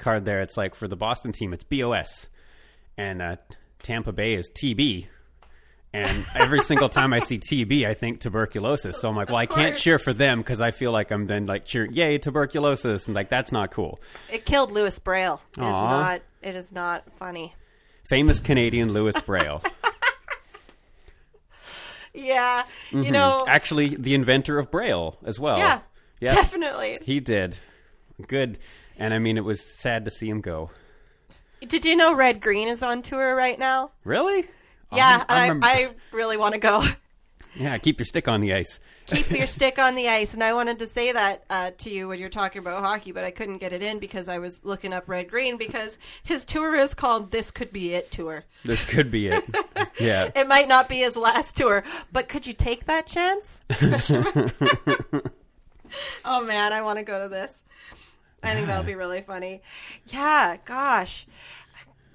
card 0.00 0.24
there, 0.24 0.40
it's 0.40 0.56
like 0.56 0.74
for 0.74 0.88
the 0.88 0.96
Boston 0.96 1.32
team, 1.32 1.52
it's 1.52 1.64
BOS, 1.64 2.28
and 2.96 3.22
uh, 3.22 3.36
Tampa 3.82 4.12
Bay 4.12 4.34
is 4.34 4.50
TB. 4.50 5.06
And 5.92 6.24
every 6.36 6.60
single 6.60 6.88
time 6.88 7.12
I 7.12 7.18
see 7.18 7.38
TB, 7.38 7.84
I 7.84 7.94
think 7.94 8.20
tuberculosis. 8.20 9.00
So 9.00 9.08
I'm 9.08 9.16
like, 9.16 9.28
well, 9.28 9.38
I 9.38 9.46
can't 9.46 9.76
cheer 9.76 9.98
for 9.98 10.12
them 10.12 10.38
because 10.38 10.60
I 10.60 10.70
feel 10.70 10.92
like 10.92 11.10
I'm 11.10 11.26
then 11.26 11.46
like 11.46 11.64
cheering, 11.64 11.92
yay, 11.92 12.16
tuberculosis, 12.18 13.06
and 13.06 13.14
like 13.16 13.28
that's 13.28 13.50
not 13.50 13.72
cool. 13.72 14.00
It 14.32 14.44
killed 14.44 14.70
Louis 14.70 14.96
Braille. 15.00 15.40
It 15.58 15.62
is 15.62 15.66
Aw. 15.66 15.90
not. 15.90 16.22
It 16.42 16.54
is 16.54 16.70
not 16.70 17.10
funny. 17.16 17.54
Famous 18.08 18.38
Canadian 18.40 18.92
Louis 18.92 19.20
Braille, 19.22 19.62
Yeah. 22.14 22.64
You 22.90 23.10
know. 23.10 23.44
actually 23.46 23.94
the 23.96 24.14
inventor 24.14 24.58
of 24.58 24.70
Braille 24.70 25.16
as 25.24 25.38
well. 25.38 25.58
yeah. 25.58 25.80
yeah, 26.20 26.34
Definitely. 26.34 26.98
he 27.02 27.20
did. 27.20 27.56
Good, 28.26 28.58
and 29.00 29.12
I 29.12 29.18
mean, 29.18 29.36
it 29.36 29.44
was 29.44 29.60
sad 29.60 30.04
to 30.04 30.10
see 30.10 30.28
him 30.28 30.40
go. 30.40 30.70
Did 31.66 31.84
you 31.84 31.96
know 31.96 32.14
Red 32.14 32.40
Green 32.40 32.68
is 32.68 32.82
on 32.82 33.02
tour 33.02 33.34
right 33.34 33.58
now? 33.58 33.90
Really? 34.04 34.48
Yeah, 34.92 35.24
I'm- 35.28 35.60
I, 35.62 35.84
I 35.84 35.90
really 36.12 36.36
want 36.36 36.54
to 36.54 36.60
go. 36.60 36.84
yeah, 37.56 37.76
keep 37.78 37.98
your 37.98 38.06
stick 38.06 38.28
on 38.28 38.40
the 38.40 38.54
ice. 38.54 38.78
Keep 39.06 39.30
your 39.30 39.46
stick 39.48 39.78
on 39.78 39.94
the 39.94 40.08
ice. 40.08 40.34
And 40.34 40.42
I 40.42 40.52
wanted 40.54 40.78
to 40.80 40.86
say 40.86 41.12
that 41.12 41.44
uh, 41.50 41.70
to 41.78 41.90
you 41.90 42.08
when 42.08 42.18
you're 42.18 42.28
talking 42.28 42.60
about 42.60 42.82
hockey, 42.82 43.12
but 43.12 43.24
I 43.24 43.30
couldn't 43.30 43.58
get 43.58 43.72
it 43.72 43.82
in 43.82 43.98
because 43.98 44.28
I 44.28 44.38
was 44.38 44.64
looking 44.64 44.92
up 44.92 45.08
Red 45.08 45.28
Green 45.28 45.56
because 45.56 45.98
his 46.22 46.44
tour 46.44 46.74
is 46.74 46.94
called 46.94 47.30
This 47.30 47.50
Could 47.50 47.72
Be 47.72 47.94
It 47.94 48.10
Tour. 48.10 48.44
This 48.64 48.84
could 48.84 49.10
be 49.10 49.28
it. 49.28 49.44
yeah. 49.98 50.30
It 50.34 50.46
might 50.48 50.68
not 50.68 50.88
be 50.88 50.98
his 50.98 51.16
last 51.16 51.56
tour, 51.56 51.84
but 52.12 52.28
could 52.28 52.46
you 52.46 52.52
take 52.52 52.84
that 52.86 53.06
chance? 53.06 53.60
oh 56.24 56.44
man, 56.44 56.72
I 56.72 56.82
want 56.82 56.98
to 56.98 57.04
go 57.04 57.22
to 57.22 57.28
this. 57.28 57.52
I 58.42 58.54
think 58.54 58.66
that'll 58.66 58.84
be 58.84 58.94
really 58.94 59.22
funny. 59.22 59.62
Yeah, 60.06 60.56
gosh. 60.64 61.26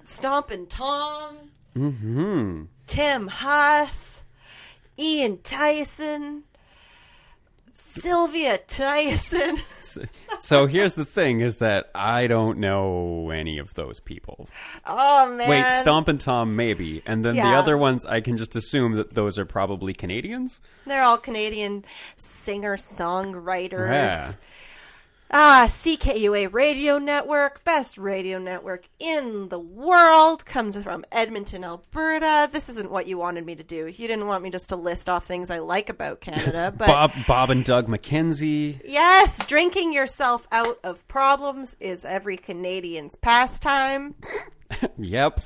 Stompin' 0.04 0.66
Tom, 0.68 1.36
Hmm. 1.74 2.64
Tim 2.86 3.28
Hus, 3.28 4.22
Ian 4.98 5.38
Tyson, 5.42 6.44
Sylvia 7.72 8.58
Tyson. 8.58 9.58
So 10.38 10.66
here's 10.66 10.94
the 10.94 11.04
thing: 11.04 11.40
is 11.40 11.56
that 11.58 11.90
I 11.94 12.26
don't 12.26 12.58
know 12.58 13.30
any 13.30 13.58
of 13.58 13.74
those 13.74 14.00
people. 14.00 14.48
Oh 14.86 15.28
man. 15.34 15.48
Wait, 15.48 15.64
Stompin' 15.80 16.18
Tom 16.18 16.56
maybe, 16.56 17.02
and 17.06 17.24
then 17.24 17.36
the 17.36 17.42
other 17.42 17.76
ones 17.76 18.04
I 18.06 18.20
can 18.20 18.36
just 18.36 18.56
assume 18.56 18.92
that 18.92 19.14
those 19.14 19.38
are 19.38 19.44
probably 19.46 19.92
Canadians. 19.94 20.60
They're 20.86 21.02
all 21.02 21.18
Canadian 21.18 21.84
singer 22.16 22.76
songwriters. 22.76 23.90
Yeah. 23.90 24.32
Ah, 25.28 25.66
CKUA 25.68 26.52
Radio 26.52 26.98
Network, 26.98 27.64
best 27.64 27.98
radio 27.98 28.38
network 28.38 28.88
in 29.00 29.48
the 29.48 29.58
world, 29.58 30.46
comes 30.46 30.80
from 30.80 31.04
Edmonton, 31.10 31.64
Alberta. 31.64 32.48
This 32.52 32.68
isn't 32.68 32.92
what 32.92 33.08
you 33.08 33.18
wanted 33.18 33.44
me 33.44 33.56
to 33.56 33.64
do. 33.64 33.88
You 33.88 34.06
didn't 34.06 34.28
want 34.28 34.44
me 34.44 34.50
just 34.50 34.68
to 34.68 34.76
list 34.76 35.08
off 35.08 35.24
things 35.26 35.50
I 35.50 35.58
like 35.58 35.88
about 35.88 36.20
Canada, 36.20 36.72
but 36.78 36.86
Bob, 36.86 37.12
Bob 37.26 37.50
and 37.50 37.64
Doug 37.64 37.88
McKenzie. 37.88 38.80
yes, 38.84 39.44
drinking 39.48 39.92
yourself 39.92 40.46
out 40.52 40.78
of 40.84 41.06
problems 41.08 41.76
is 41.80 42.04
every 42.04 42.36
Canadian's 42.36 43.16
pastime. 43.16 44.14
Yep, 44.98 45.40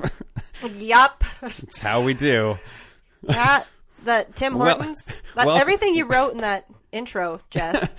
yep. 0.76 1.22
it's 1.42 1.78
how 1.78 2.02
we 2.02 2.14
do. 2.14 2.56
that 3.24 3.66
that 4.04 4.34
Tim 4.34 4.54
Well- 4.58 4.76
Hortons, 4.76 5.20
that, 5.36 5.46
well- 5.46 5.58
everything 5.58 5.94
you 5.94 6.06
wrote 6.10 6.32
in 6.32 6.38
that 6.38 6.64
intro, 6.90 7.40
Jess. 7.50 7.92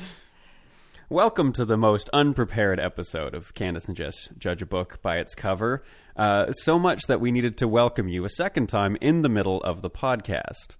Welcome 1.11 1.51
to 1.53 1.65
the 1.65 1.75
most 1.75 2.09
unprepared 2.13 2.79
episode 2.79 3.35
of 3.35 3.53
Candace 3.53 3.89
and 3.89 3.97
Jess 3.97 4.29
Judge 4.37 4.61
a 4.61 4.65
Book 4.65 5.01
by 5.01 5.17
its 5.17 5.35
cover. 5.35 5.83
Uh, 6.15 6.53
so 6.53 6.79
much 6.79 7.01
that 7.07 7.19
we 7.19 7.33
needed 7.33 7.57
to 7.57 7.67
welcome 7.67 8.07
you 8.07 8.23
a 8.23 8.29
second 8.29 8.67
time 8.67 8.95
in 9.01 9.21
the 9.21 9.27
middle 9.27 9.61
of 9.63 9.81
the 9.81 9.89
podcast. 9.89 10.77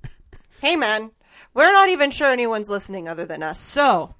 hey 0.62 0.74
man, 0.74 1.10
we're 1.52 1.70
not 1.70 1.90
even 1.90 2.10
sure 2.10 2.32
anyone's 2.32 2.70
listening 2.70 3.08
other 3.08 3.26
than 3.26 3.42
us. 3.42 3.60
So 3.60 4.14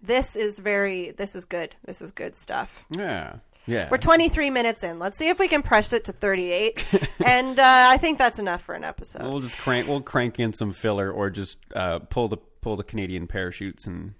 this 0.00 0.36
is 0.36 0.60
very 0.60 1.10
this 1.10 1.34
is 1.34 1.44
good. 1.44 1.74
This 1.84 2.00
is 2.00 2.12
good 2.12 2.36
stuff. 2.36 2.86
yeah, 2.88 3.38
yeah. 3.66 3.88
We're 3.90 3.98
23 3.98 4.48
minutes 4.50 4.84
in. 4.84 5.00
Let's 5.00 5.18
see 5.18 5.28
if 5.28 5.40
we 5.40 5.48
can 5.48 5.62
press 5.62 5.92
it 5.92 6.04
to 6.04 6.12
38. 6.12 6.86
and 7.26 7.58
uh, 7.58 7.64
I 7.64 7.96
think 7.96 8.16
that's 8.16 8.38
enough 8.38 8.62
for 8.62 8.76
an 8.76 8.84
episode. 8.84 9.22
We'll 9.22 9.40
just 9.40 9.58
crank. 9.58 9.88
We'll 9.88 10.02
crank 10.02 10.38
in 10.38 10.52
some 10.52 10.72
filler, 10.72 11.10
or 11.10 11.30
just 11.30 11.58
uh, 11.74 11.98
pull 11.98 12.28
the 12.28 12.36
pull 12.36 12.76
the 12.76 12.84
Canadian 12.84 13.26
parachutes 13.26 13.84
and 13.84 14.14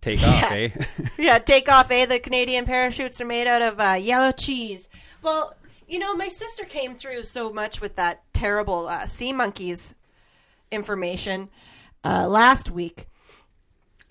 take 0.00 0.22
off. 0.22 0.52
Eh? 0.52 0.68
yeah, 1.18 1.38
take 1.38 1.68
off, 1.68 1.90
eh? 1.90 2.06
The 2.06 2.18
Canadian 2.18 2.64
parachutes 2.64 3.20
are 3.20 3.26
made 3.26 3.46
out 3.46 3.62
of 3.62 3.80
uh, 3.80 3.94
yellow 3.94 4.32
cheese. 4.32 4.88
Well, 5.22 5.54
you 5.88 5.98
know, 5.98 6.14
my 6.14 6.28
sister 6.28 6.64
came 6.64 6.96
through 6.96 7.22
so 7.24 7.52
much 7.52 7.80
with 7.80 7.96
that 7.96 8.22
terrible 8.32 8.88
uh, 8.88 9.06
sea 9.06 9.32
monkeys 9.32 9.94
information 10.70 11.48
uh, 12.04 12.26
last 12.28 12.70
week. 12.70 13.06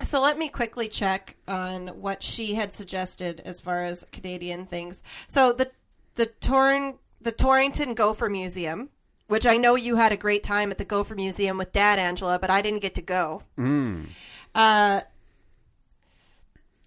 So 0.04 0.22
let 0.22 0.38
me 0.38 0.50
quickly 0.50 0.90
check 0.90 1.36
on 1.48 1.88
what 1.88 2.22
she 2.22 2.54
had 2.54 2.74
suggested 2.74 3.42
as 3.46 3.62
far 3.62 3.86
as 3.86 4.06
Canadian 4.12 4.66
things. 4.66 5.04
So 5.28 5.54
the 5.54 5.72
the 6.16 6.26
Torring 6.26 6.98
the 7.22 7.32
Torrington 7.32 7.96
Gopher 7.96 8.30
Museum, 8.30 8.90
which 9.28 9.46
I 9.46 9.58
know 9.58 9.76
you 9.76 9.96
had 9.96 10.12
a 10.12 10.18
great 10.18 10.44
time 10.44 10.72
at 10.72 10.78
the 10.78 10.86
Gopher 10.86 11.16
Museum 11.16 11.58
with 11.58 11.72
Dad, 11.72 11.98
Angela, 11.98 12.40
but 12.40 12.50
I 12.50 12.62
didn't 12.62 12.82
get 12.82 12.96
to 12.96 13.02
go. 13.02 13.44
Mm. 13.58 14.06
Uh, 14.54 15.02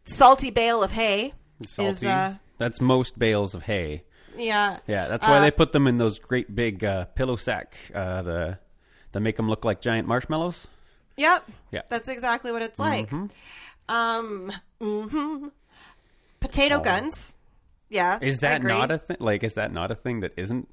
salty 0.08 0.50
bale 0.50 0.82
of 0.82 0.90
hay 0.92 1.34
Salty. 1.66 1.90
is 1.90 2.04
uh, 2.04 2.34
That's 2.58 2.80
most 2.80 3.18
bales 3.18 3.54
of 3.54 3.62
hay. 3.64 4.04
yeah 4.36 4.78
Yeah, 4.86 5.08
that's 5.08 5.26
why 5.26 5.38
Uh, 5.38 5.40
they 5.40 5.50
put 5.50 5.72
them 5.72 5.86
in 5.86 5.98
those 5.98 6.18
great 6.18 6.54
big 6.54 6.84
uh, 6.84 7.04
pillow 7.06 7.36
sack. 7.36 7.74
Uh, 7.94 8.22
the 8.22 8.58
that 9.12 9.20
make 9.20 9.36
them 9.36 9.48
look 9.48 9.64
like 9.64 9.80
giant 9.80 10.06
marshmallows. 10.08 10.66
yep 11.16 11.44
Yeah. 11.70 11.82
that's 11.88 12.08
exactly 12.08 12.52
what 12.52 12.62
it's 12.62 12.78
like. 12.78 13.10
Um, 13.88 14.52
hmm 14.80 15.48
potato 16.40 16.78
guns. 16.80 17.32
Yeah, 17.88 18.18
Oh. 18.20 18.24
Is 18.26 18.40
that 18.40 18.62
not 18.62 18.90
a 18.90 18.98
thing? 18.98 19.16
Like, 19.18 19.42
is 19.42 19.54
that 19.54 19.72
not 19.72 19.90
a 19.90 19.94
thing 19.94 20.20
that 20.20 20.32
isn't? 20.36 20.68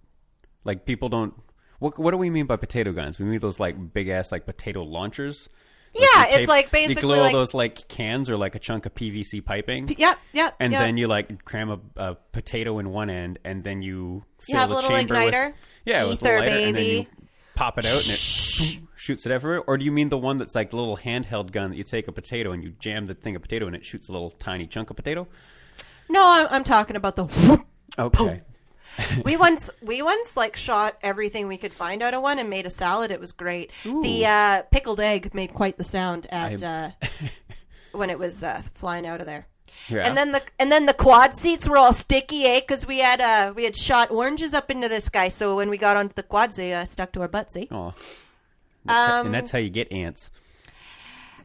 Like, 0.65 0.85
people 0.85 1.07
don't. 1.07 1.33
What 1.79 1.97
What 1.97 2.11
do 2.11 2.17
we 2.17 2.29
mean 2.29 2.45
by 2.45 2.57
potato 2.57 2.91
guns? 2.91 3.17
We 3.19 3.25
mean 3.25 3.39
those 3.39 3.57
like 3.57 3.93
big 3.93 4.09
ass 4.09 4.33
like 4.33 4.45
potato 4.45 4.83
launchers. 4.83 5.47
Like, 5.95 6.03
Yeah, 6.15 6.21
you 6.21 6.27
it's 6.27 6.37
tape- 6.39 6.47
like 6.49 6.65
you 6.65 6.71
basically 6.71 7.01
glue 7.01 7.19
all 7.21 7.31
those 7.31 7.53
like 7.53 7.87
cans 7.87 8.29
or 8.29 8.37
like 8.37 8.55
a 8.55 8.59
chunk 8.59 8.85
of 8.85 8.93
PVC 8.93 9.43
piping. 9.43 9.87
Yep, 9.97 10.19
yep. 10.33 10.55
and 10.59 10.73
yep. 10.73 10.81
then 10.81 10.97
you 10.97 11.07
like 11.07 11.43
cram 11.45 11.69
a, 11.69 11.79
a 11.95 12.15
potato 12.33 12.79
in 12.79 12.89
one 12.89 13.09
end, 13.09 13.39
and 13.45 13.63
then 13.63 13.81
you 13.81 14.23
You 14.47 14.53
fill 14.53 14.59
have 14.59 14.71
a 14.71 14.75
little 14.75 14.89
chamber 14.89 15.13
with- 15.15 15.33
igniter? 15.33 15.53
yeah, 15.85 16.03
with 16.03 16.11
a 16.11 16.13
Ether, 16.25 16.39
lighter, 16.39 16.51
and 16.51 16.65
then 16.65 16.73
baby. 16.75 17.07
you 17.11 17.25
pop 17.55 17.77
it 17.77 17.85
out, 17.85 17.93
and 17.93 18.11
it 18.11 18.79
shoots 18.97 19.25
it 19.25 19.31
everywhere. 19.31 19.61
Or 19.65 19.77
do 19.77 19.85
you 19.85 19.91
mean 19.91 20.09
the 20.09 20.17
one 20.17 20.37
that's 20.37 20.53
like 20.55 20.71
the 20.71 20.75
little 20.77 20.97
handheld 20.97 21.51
gun 21.51 21.69
that 21.71 21.77
you 21.77 21.83
take 21.83 22.07
a 22.07 22.11
potato 22.11 22.51
and 22.51 22.61
you 22.63 22.71
jam 22.79 23.05
the 23.05 23.13
thing 23.13 23.35
of 23.35 23.41
potato 23.41 23.65
and 23.67 23.75
it 23.75 23.85
shoots 23.85 24.09
a 24.09 24.11
little 24.11 24.31
tiny 24.31 24.67
chunk 24.67 24.89
of 24.89 24.95
potato? 24.97 25.27
no, 26.09 26.21
I'm, 26.23 26.47
I'm 26.51 26.63
talking 26.63 26.95
about 26.95 27.15
the. 27.15 27.25
whoop. 27.25 27.65
Okay, 27.97 28.41
we 29.23 29.35
once 29.47 29.69
we 29.81 30.01
once 30.01 30.35
like 30.37 30.55
shot 30.55 30.97
everything 31.01 31.47
we 31.47 31.57
could 31.57 31.73
find 31.73 32.01
out 32.01 32.13
of 32.13 32.21
one 32.21 32.39
and 32.39 32.49
made 32.49 32.65
a 32.65 32.69
salad. 32.69 33.11
It 33.11 33.19
was 33.19 33.31
great. 33.31 33.71
The 33.83 34.25
uh, 34.25 34.61
pickled 34.71 34.99
egg 34.99 35.33
made 35.33 35.53
quite 35.53 35.77
the 35.77 35.83
sound 35.83 36.27
at 36.31 36.61
uh, 36.63 36.89
when 37.91 38.09
it 38.09 38.19
was 38.19 38.43
uh, 38.43 38.61
flying 38.73 39.05
out 39.07 39.19
of 39.21 39.27
there. 39.27 39.47
yeah. 39.89 40.07
And 40.07 40.15
then 40.17 40.31
the 40.31 40.41
and 40.59 40.71
then 40.71 40.85
the 40.85 40.93
quad 40.93 41.35
seats 41.35 41.67
were 41.67 41.77
all 41.77 41.93
sticky, 41.93 42.45
eh? 42.45 42.59
Because 42.61 42.85
we 42.87 42.99
had 42.99 43.19
uh 43.21 43.53
we 43.55 43.63
had 43.63 43.75
shot 43.75 44.11
oranges 44.11 44.53
up 44.53 44.69
into 44.71 44.87
this 44.89 45.09
guy. 45.09 45.27
So 45.29 45.55
when 45.55 45.69
we 45.69 45.77
got 45.77 45.97
onto 45.97 46.13
the 46.13 46.23
quads, 46.23 46.55
they 46.57 46.73
uh, 46.73 46.85
stuck 46.85 47.11
to 47.13 47.21
our 47.21 47.27
butts. 47.27 47.55
Eh? 47.57 47.65
How- 47.69 47.93
Um, 48.87 49.25
and 49.27 49.33
that's 49.33 49.51
how 49.51 49.57
you 49.59 49.69
get 49.71 49.91
ants. 49.91 50.29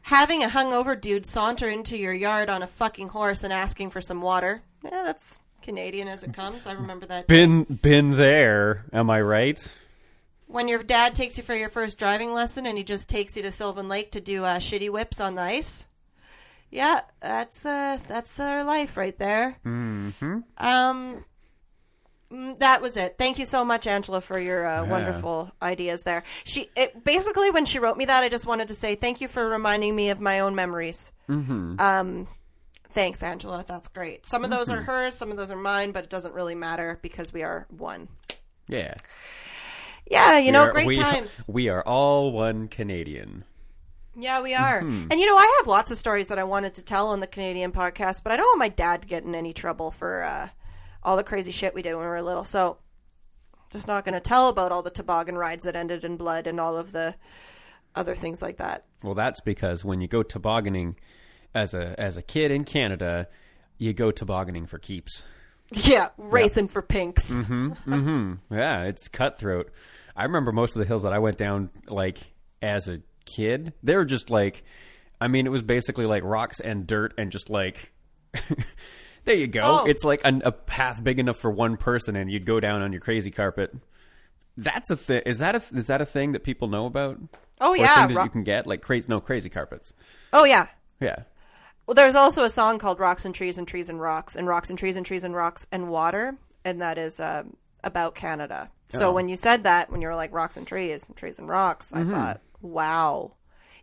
Having 0.03 0.43
a 0.43 0.47
hungover 0.47 0.99
dude 0.99 1.25
saunter 1.25 1.69
into 1.69 1.97
your 1.97 2.13
yard 2.13 2.49
on 2.49 2.63
a 2.63 2.67
fucking 2.67 3.09
horse 3.09 3.43
and 3.43 3.51
asking 3.53 3.89
for 3.91 4.01
some 4.01 4.21
water. 4.21 4.63
Yeah, 4.83 5.03
that's 5.05 5.37
Canadian 5.61 6.07
as 6.07 6.23
it 6.23 6.33
comes. 6.33 6.67
I 6.67 6.73
remember 6.73 7.05
that. 7.07 7.27
Been 7.27 7.63
been 7.63 8.17
there. 8.17 8.85
Am 8.93 9.09
I 9.09 9.21
right? 9.21 9.59
when 10.47 10.67
your 10.67 10.83
dad 10.83 11.15
takes 11.15 11.37
you 11.37 11.43
for 11.45 11.55
your 11.55 11.69
first 11.69 11.97
driving 11.97 12.33
lesson 12.33 12.65
and 12.65 12.77
he 12.77 12.83
just 12.83 13.07
takes 13.07 13.37
you 13.37 13.41
to 13.41 13.49
Sylvan 13.51 13.87
Lake 13.87 14.11
to 14.11 14.19
do 14.19 14.43
uh, 14.43 14.57
shitty 14.57 14.89
whips 14.89 15.21
on 15.21 15.35
the 15.35 15.41
ice. 15.41 15.85
Yeah, 16.69 17.01
that's 17.21 17.65
uh, 17.65 17.97
that's 18.05 18.37
our 18.39 18.65
life 18.65 18.97
right 18.97 19.17
there. 19.17 19.57
Mm-hmm. 19.65 20.39
Um, 20.57 21.23
Mm, 22.31 22.59
That 22.59 22.81
was 22.81 22.95
it. 22.97 23.15
Thank 23.17 23.39
you 23.39 23.45
so 23.45 23.65
much, 23.65 23.87
Angela, 23.87 24.21
for 24.21 24.39
your 24.39 24.65
uh, 24.65 24.85
wonderful 24.85 25.51
ideas 25.61 26.03
there. 26.03 26.23
She 26.43 26.69
it, 26.75 27.03
basically 27.03 27.51
when 27.51 27.65
she 27.65 27.79
wrote 27.79 27.97
me 27.97 28.05
that, 28.05 28.23
I 28.23 28.29
just 28.29 28.47
wanted 28.47 28.69
to 28.69 28.73
say 28.75 28.95
thank 28.95 29.21
you 29.21 29.27
for 29.27 29.47
reminding 29.49 29.95
me 29.95 30.09
of 30.09 30.19
my 30.19 30.39
own 30.39 30.55
memories. 30.55 31.11
Mm-hmm. 31.29 31.75
Um, 31.79 32.27
thanks, 32.93 33.23
Angela. 33.23 33.63
That's 33.67 33.87
great. 33.87 34.25
Some 34.25 34.43
of 34.43 34.49
those 34.51 34.69
are 34.69 34.81
hers, 34.81 35.13
some 35.15 35.31
of 35.31 35.37
those 35.37 35.51
are 35.51 35.57
mine, 35.57 35.91
but 35.91 36.03
it 36.03 36.09
doesn't 36.09 36.33
really 36.33 36.55
matter 36.55 36.99
because 37.01 37.33
we 37.33 37.43
are 37.43 37.67
one. 37.69 38.07
Yeah. 38.67 38.93
Yeah, 40.09 40.37
you 40.39 40.45
We 40.47 40.51
know, 40.51 40.63
are- 40.63 40.71
great 40.71 40.87
we, 40.87 40.95
times. 40.95 41.31
We 41.47 41.69
are 41.69 41.81
all 41.83 42.31
one 42.31 42.67
Canadian. 42.67 43.45
Yeah, 44.15 44.41
we 44.41 44.53
are. 44.53 44.81
Mm-hmm. 44.81 45.07
And 45.09 45.19
you 45.19 45.25
know, 45.25 45.37
I 45.37 45.57
have 45.59 45.67
lots 45.67 45.89
of 45.89 45.97
stories 45.97 46.27
that 46.27 46.37
I 46.39 46.43
wanted 46.43 46.73
to 46.75 46.83
tell 46.83 47.07
on 47.09 47.21
the 47.21 47.27
Canadian 47.27 47.71
podcast, 47.71 48.23
but 48.23 48.33
I 48.33 48.37
don't 48.37 48.45
want 48.45 48.59
my 48.59 48.69
dad 48.69 49.03
to 49.03 49.07
get 49.07 49.23
in 49.23 49.33
any 49.35 49.53
trouble 49.53 49.89
for 49.89 50.23
uh, 50.23 50.49
all 51.01 51.15
the 51.15 51.23
crazy 51.23 51.51
shit 51.51 51.73
we 51.73 51.81
did 51.81 51.93
when 51.93 52.03
we 52.03 52.09
were 52.09 52.21
little. 52.21 52.43
So, 52.43 52.77
just 53.69 53.87
not 53.87 54.03
going 54.03 54.13
to 54.15 54.19
tell 54.19 54.49
about 54.49 54.73
all 54.73 54.81
the 54.83 54.89
toboggan 54.89 55.37
rides 55.37 55.63
that 55.63 55.77
ended 55.77 56.03
in 56.03 56.17
blood 56.17 56.45
and 56.45 56.59
all 56.59 56.75
of 56.75 56.91
the 56.91 57.15
other 57.95 58.15
things 58.15 58.41
like 58.41 58.57
that. 58.57 58.83
Well, 59.01 59.13
that's 59.13 59.39
because 59.39 59.85
when 59.85 60.01
you 60.01 60.09
go 60.09 60.23
tobogganing 60.23 60.97
as 61.53 61.73
a 61.73 61.99
as 61.99 62.17
a 62.17 62.21
kid 62.21 62.51
in 62.51 62.63
Canada, 62.63 63.27
you 63.77 63.93
go 63.93 64.11
tobogganing 64.11 64.65
for 64.67 64.77
keeps. 64.77 65.23
Yeah, 65.73 66.09
racing 66.17 66.67
for 66.67 66.81
pinks. 66.81 67.31
Mm-hmm. 67.33 68.33
Yeah, 68.53 68.83
it's 68.83 69.07
cutthroat. 69.07 69.71
I 70.15 70.23
remember 70.23 70.51
most 70.51 70.75
of 70.75 70.81
the 70.81 70.85
hills 70.85 71.03
that 71.03 71.13
I 71.13 71.19
went 71.19 71.37
down 71.37 71.69
like 71.87 72.17
as 72.61 72.87
a 72.89 72.99
kid. 73.25 73.73
They 73.81 73.95
were 73.95 74.05
just 74.05 74.29
like, 74.29 74.63
I 75.19 75.27
mean, 75.29 75.45
it 75.45 75.49
was 75.49 75.63
basically 75.63 76.05
like 76.05 76.23
rocks 76.23 76.59
and 76.59 76.85
dirt 76.85 77.13
and 77.17 77.31
just 77.31 77.49
like. 77.49 77.91
there 79.25 79.35
you 79.35 79.47
go. 79.47 79.61
Oh. 79.63 79.85
It's 79.85 80.03
like 80.03 80.21
an, 80.25 80.41
a 80.45 80.51
path 80.51 81.03
big 81.03 81.19
enough 81.19 81.37
for 81.37 81.51
one 81.51 81.77
person, 81.77 82.15
and 82.15 82.31
you'd 82.31 82.45
go 82.45 82.59
down 82.59 82.81
on 82.81 82.91
your 82.91 83.01
crazy 83.01 83.31
carpet. 83.31 83.73
That's 84.57 84.89
a 84.89 84.97
thing. 84.97 85.21
Is 85.25 85.37
that 85.39 85.55
a 85.55 85.61
is 85.73 85.87
that 85.87 86.01
a 86.01 86.05
thing 86.05 86.33
that 86.33 86.43
people 86.43 86.67
know 86.67 86.85
about? 86.85 87.17
Oh, 87.59 87.71
Or 87.71 87.75
a 87.75 87.79
yeah, 87.79 87.95
thing 87.95 88.07
that 88.09 88.19
ro- 88.19 88.23
you 88.25 88.29
can 88.29 88.43
get 88.43 88.67
like 88.67 88.81
crazy. 88.81 89.05
No, 89.07 89.19
crazy 89.21 89.49
carpets. 89.49 89.93
Oh 90.33 90.43
yeah. 90.43 90.67
Yeah. 90.99 91.23
Well, 91.91 91.95
there's 92.05 92.15
also 92.15 92.45
a 92.45 92.49
song 92.49 92.79
called 92.79 93.01
"Rocks 93.01 93.25
and 93.25 93.35
Trees 93.35 93.57
and 93.57 93.67
Trees 93.67 93.89
and 93.89 93.99
Rocks" 93.99 94.37
and 94.37 94.47
"Rocks 94.47 94.69
and 94.69 94.79
Trees 94.79 94.95
and 94.95 95.05
Trees 95.05 95.25
and 95.25 95.35
Rocks 95.35 95.67
and 95.73 95.89
Water," 95.89 96.37
and 96.63 96.81
that 96.81 96.97
is 96.97 97.19
um, 97.19 97.57
about 97.83 98.15
Canada. 98.15 98.71
So 98.91 99.09
Oh. 99.09 99.11
when 99.11 99.27
you 99.27 99.35
said 99.35 99.65
that, 99.65 99.91
when 99.91 99.99
you 100.01 100.07
were 100.07 100.15
like 100.15 100.31
"rocks 100.31 100.55
and 100.55 100.65
trees 100.65 101.09
and 101.09 101.17
trees 101.17 101.37
and 101.37 101.49
rocks," 101.49 101.91
I 101.93 102.05
thought, 102.05 102.39
"Wow, 102.61 103.33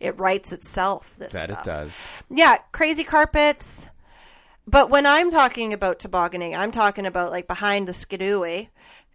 it 0.01 0.19
writes 0.19 0.53
itself." 0.55 1.17
This 1.19 1.35
That 1.35 1.51
stuff. 1.51 1.61
it 1.61 1.65
does. 1.67 2.01
Yeah, 2.31 2.57
crazy 2.73 3.05
carpets. 3.05 3.89
But 4.67 4.89
when 4.89 5.05
I'm 5.05 5.31
talking 5.31 5.75
about 5.75 5.99
tobogganing, 5.99 6.57
I'm 6.57 6.71
talking 6.71 7.05
about 7.05 7.31
like 7.31 7.47
behind 7.47 7.87
the 7.89 7.93
skidoo, 7.93 8.65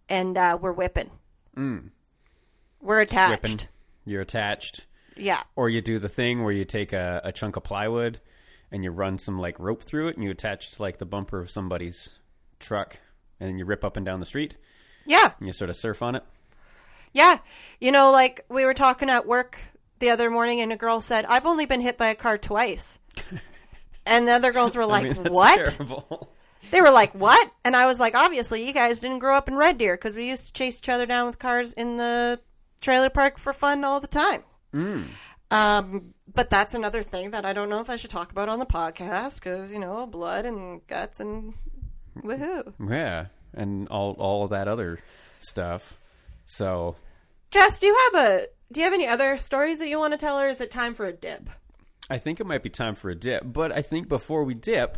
and 0.07 0.37
uh, 0.37 0.59
we're 0.61 0.71
whipping. 0.71 1.09
We're 2.79 3.01
attached. 3.01 3.69
You're 4.05 4.21
attached. 4.21 4.85
Yeah. 5.17 5.41
Or 5.55 5.67
you 5.67 5.81
do 5.81 5.97
the 5.97 6.09
thing 6.09 6.43
where 6.43 6.53
you 6.53 6.63
take 6.63 6.93
a, 6.93 7.21
a 7.23 7.31
chunk 7.31 7.55
of 7.55 7.63
plywood 7.63 8.19
and 8.73 8.83
you 8.83 8.91
run 8.91 9.17
some 9.17 9.39
like 9.39 9.57
rope 9.59 9.83
through 9.83 10.09
it 10.09 10.15
and 10.17 10.23
you 10.25 10.31
attach 10.31 10.67
it 10.67 10.75
to 10.75 10.81
like 10.81 10.97
the 10.97 11.05
bumper 11.05 11.39
of 11.39 11.49
somebody's 11.49 12.09
truck 12.59 12.97
and 13.39 13.47
then 13.47 13.57
you 13.57 13.63
rip 13.65 13.85
up 13.85 13.95
and 13.95 14.05
down 14.05 14.19
the 14.19 14.25
street 14.25 14.57
Yeah. 15.05 15.31
and 15.39 15.47
you 15.47 15.53
sort 15.53 15.69
of 15.69 15.77
surf 15.77 16.01
on 16.01 16.15
it. 16.15 16.23
Yeah. 17.13 17.37
You 17.79 17.91
know, 17.91 18.11
like 18.11 18.43
we 18.49 18.65
were 18.65 18.73
talking 18.73 19.09
at 19.09 19.25
work 19.27 19.57
the 19.99 20.09
other 20.09 20.29
morning 20.29 20.59
and 20.59 20.73
a 20.73 20.77
girl 20.77 20.99
said, 20.99 21.23
I've 21.25 21.45
only 21.45 21.65
been 21.65 21.79
hit 21.81 21.97
by 21.97 22.07
a 22.07 22.15
car 22.15 22.37
twice. 22.37 22.99
and 24.05 24.27
the 24.27 24.31
other 24.31 24.51
girls 24.51 24.75
were 24.75 24.85
like, 24.85 25.05
I 25.05 25.09
mean, 25.13 25.31
What? 25.31 25.65
Terrible. 25.65 26.29
They 26.71 26.81
were 26.81 26.89
like, 26.91 27.13
What? 27.13 27.51
And 27.63 27.75
I 27.75 27.85
was 27.85 27.99
like, 27.99 28.15
Obviously, 28.15 28.65
you 28.65 28.73
guys 28.73 28.99
didn't 29.01 29.19
grow 29.19 29.35
up 29.35 29.47
in 29.47 29.55
Red 29.55 29.77
Deer 29.77 29.95
because 29.95 30.15
we 30.15 30.27
used 30.27 30.47
to 30.47 30.53
chase 30.53 30.79
each 30.79 30.89
other 30.89 31.05
down 31.05 31.27
with 31.27 31.37
cars 31.37 31.73
in 31.73 31.97
the 31.97 32.39
trailer 32.81 33.09
park 33.11 33.37
for 33.37 33.53
fun 33.53 33.83
all 33.83 33.99
the 33.99 34.07
time. 34.07 34.41
Mm. 34.73 35.03
Um, 35.53 36.13
but 36.33 36.49
that's 36.49 36.73
another 36.73 37.03
thing 37.03 37.31
that 37.31 37.45
I 37.45 37.53
don't 37.53 37.69
know 37.69 37.79
if 37.79 37.89
I 37.89 37.95
should 37.95 38.09
talk 38.09 38.31
about 38.31 38.49
on 38.49 38.59
the 38.59 38.65
podcast 38.65 39.35
because, 39.35 39.71
you 39.71 39.79
know, 39.79 40.07
blood 40.07 40.45
and 40.45 40.85
guts 40.87 41.19
and 41.19 41.53
woohoo. 42.17 42.73
Yeah, 42.89 43.27
and 43.53 43.87
all 43.89 44.13
all 44.13 44.43
of 44.45 44.49
that 44.51 44.67
other 44.67 44.99
stuff. 45.39 45.93
So 46.45 46.95
Jess, 47.51 47.79
do 47.79 47.87
you 47.87 48.09
have 48.13 48.25
a. 48.25 48.47
Do 48.71 48.79
you 48.79 48.85
have 48.85 48.93
any 48.93 49.07
other 49.07 49.37
stories 49.37 49.77
that 49.79 49.87
you 49.87 49.99
want 49.99 50.13
to 50.13 50.17
tell, 50.17 50.39
or 50.39 50.47
is 50.47 50.59
it 50.59 50.71
time 50.71 50.95
for 50.95 51.05
a 51.05 51.13
dip? 51.13 51.49
I 52.09 52.17
think 52.17 52.39
it 52.39 52.47
might 52.47 52.63
be 52.63 52.69
time 52.69 52.95
for 52.95 53.09
a 53.11 53.15
dip. 53.15 53.43
But 53.45 53.71
I 53.71 53.83
think 53.83 54.07
before 54.09 54.43
we 54.43 54.53
dip, 54.55 54.97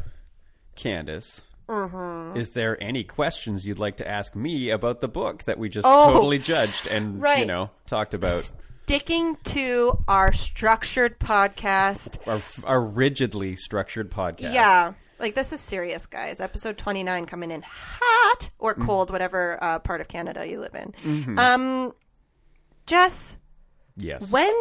Candace, 0.76 1.41
Mm-hmm. 1.68 2.38
is 2.38 2.52
there 2.52 2.82
any 2.82 3.04
questions 3.04 3.65
you'd 3.68 3.80
like 3.80 3.98
to 3.98 4.08
ask 4.08 4.36
me 4.36 4.70
about 4.70 5.02
the 5.02 5.08
book 5.08 5.44
that 5.46 5.58
we 5.58 5.68
just 5.68 5.88
Oh, 5.89 6.13
totally 6.13 6.38
judged 6.38 6.86
and 6.88 7.24
you 7.39 7.46
know 7.48 7.72
talked 7.88 8.13
about? 8.13 8.52
Sticking 8.95 9.36
to 9.45 9.98
our 10.08 10.32
structured 10.32 11.17
podcast. 11.19 12.19
Our, 12.28 12.39
our 12.69 12.80
rigidly 12.80 13.56
structured 13.56 14.12
podcast. 14.12 14.54
Yeah. 14.54 14.93
Like, 15.17 15.34
this 15.34 15.52
is 15.52 15.60
serious, 15.60 16.06
guys. 16.06 16.39
Episode 16.39 16.78
29 16.78 17.26
coming 17.26 17.50
in 17.50 17.63
hot 17.65 18.52
or 18.60 18.76
Mm. 18.76 18.86
cold, 18.86 19.10
whatever 19.10 19.58
uh, 19.60 19.80
part 19.80 20.02
of 20.02 20.08
Canada 20.08 20.48
you 20.48 20.60
live 20.60 20.76
in. 20.76 20.93
Mm-hmm. 21.04 21.39
Um, 21.39 21.93
Jess, 22.86 23.38
Yes. 23.98 24.30
when 24.32 24.54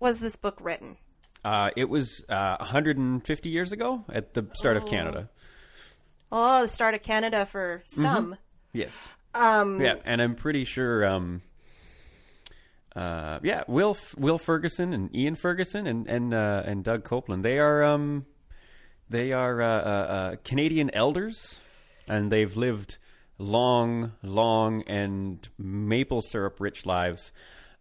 was 0.00 0.18
this 0.18 0.34
book 0.34 0.58
written? 0.60 0.96
Uh, 1.44 1.70
it 1.76 1.88
was 1.88 2.24
uh, 2.28 2.56
150 2.58 3.48
years 3.48 3.70
ago 3.70 4.04
at 4.12 4.34
the 4.34 4.44
start 4.54 4.76
of 4.76 4.86
Canada. 4.86 5.30
Oh, 6.32 6.62
the 6.62 6.68
start 6.68 6.94
of 6.94 7.04
Canada 7.04 7.46
for 7.46 7.84
Mm-hmm. 7.86 8.02
some. 8.02 8.36
Yes. 8.72 9.08
Um, 9.36 9.80
Yeah, 9.80 9.94
and 10.04 10.20
I'm 10.20 10.34
pretty 10.34 10.64
sure. 10.64 11.06
Um, 11.06 11.42
uh, 12.96 13.38
yeah, 13.42 13.62
Will 13.68 13.96
Will 14.16 14.38
Ferguson 14.38 14.92
and 14.92 15.14
Ian 15.14 15.36
Ferguson 15.36 15.86
and 15.86 16.08
and 16.08 16.34
uh, 16.34 16.62
and 16.64 16.82
Doug 16.82 17.04
Coupland. 17.04 17.42
They 17.42 17.58
are 17.58 17.84
um, 17.84 18.26
they 19.08 19.32
are 19.32 19.60
uh, 19.60 19.66
uh, 19.66 19.72
uh, 19.72 20.36
Canadian 20.44 20.90
elders, 20.94 21.58
and 22.08 22.30
they've 22.30 22.56
lived 22.56 22.98
long, 23.38 24.12
long 24.22 24.82
and 24.82 25.48
maple 25.58 26.22
syrup 26.22 26.60
rich 26.60 26.86
lives. 26.86 27.32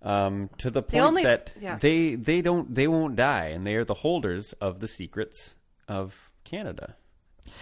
Um, 0.01 0.49
to 0.59 0.69
the 0.69 0.81
point 0.81 1.03
only- 1.03 1.23
that 1.23 1.51
yeah. 1.59 1.77
they 1.77 2.15
they 2.15 2.41
don't 2.41 2.73
they 2.73 2.87
won't 2.87 3.15
die, 3.15 3.47
and 3.47 3.65
they 3.65 3.75
are 3.75 3.85
the 3.85 3.95
holders 3.95 4.53
of 4.53 4.79
the 4.79 4.87
secrets 4.87 5.55
of 5.87 6.31
Canada. 6.45 6.95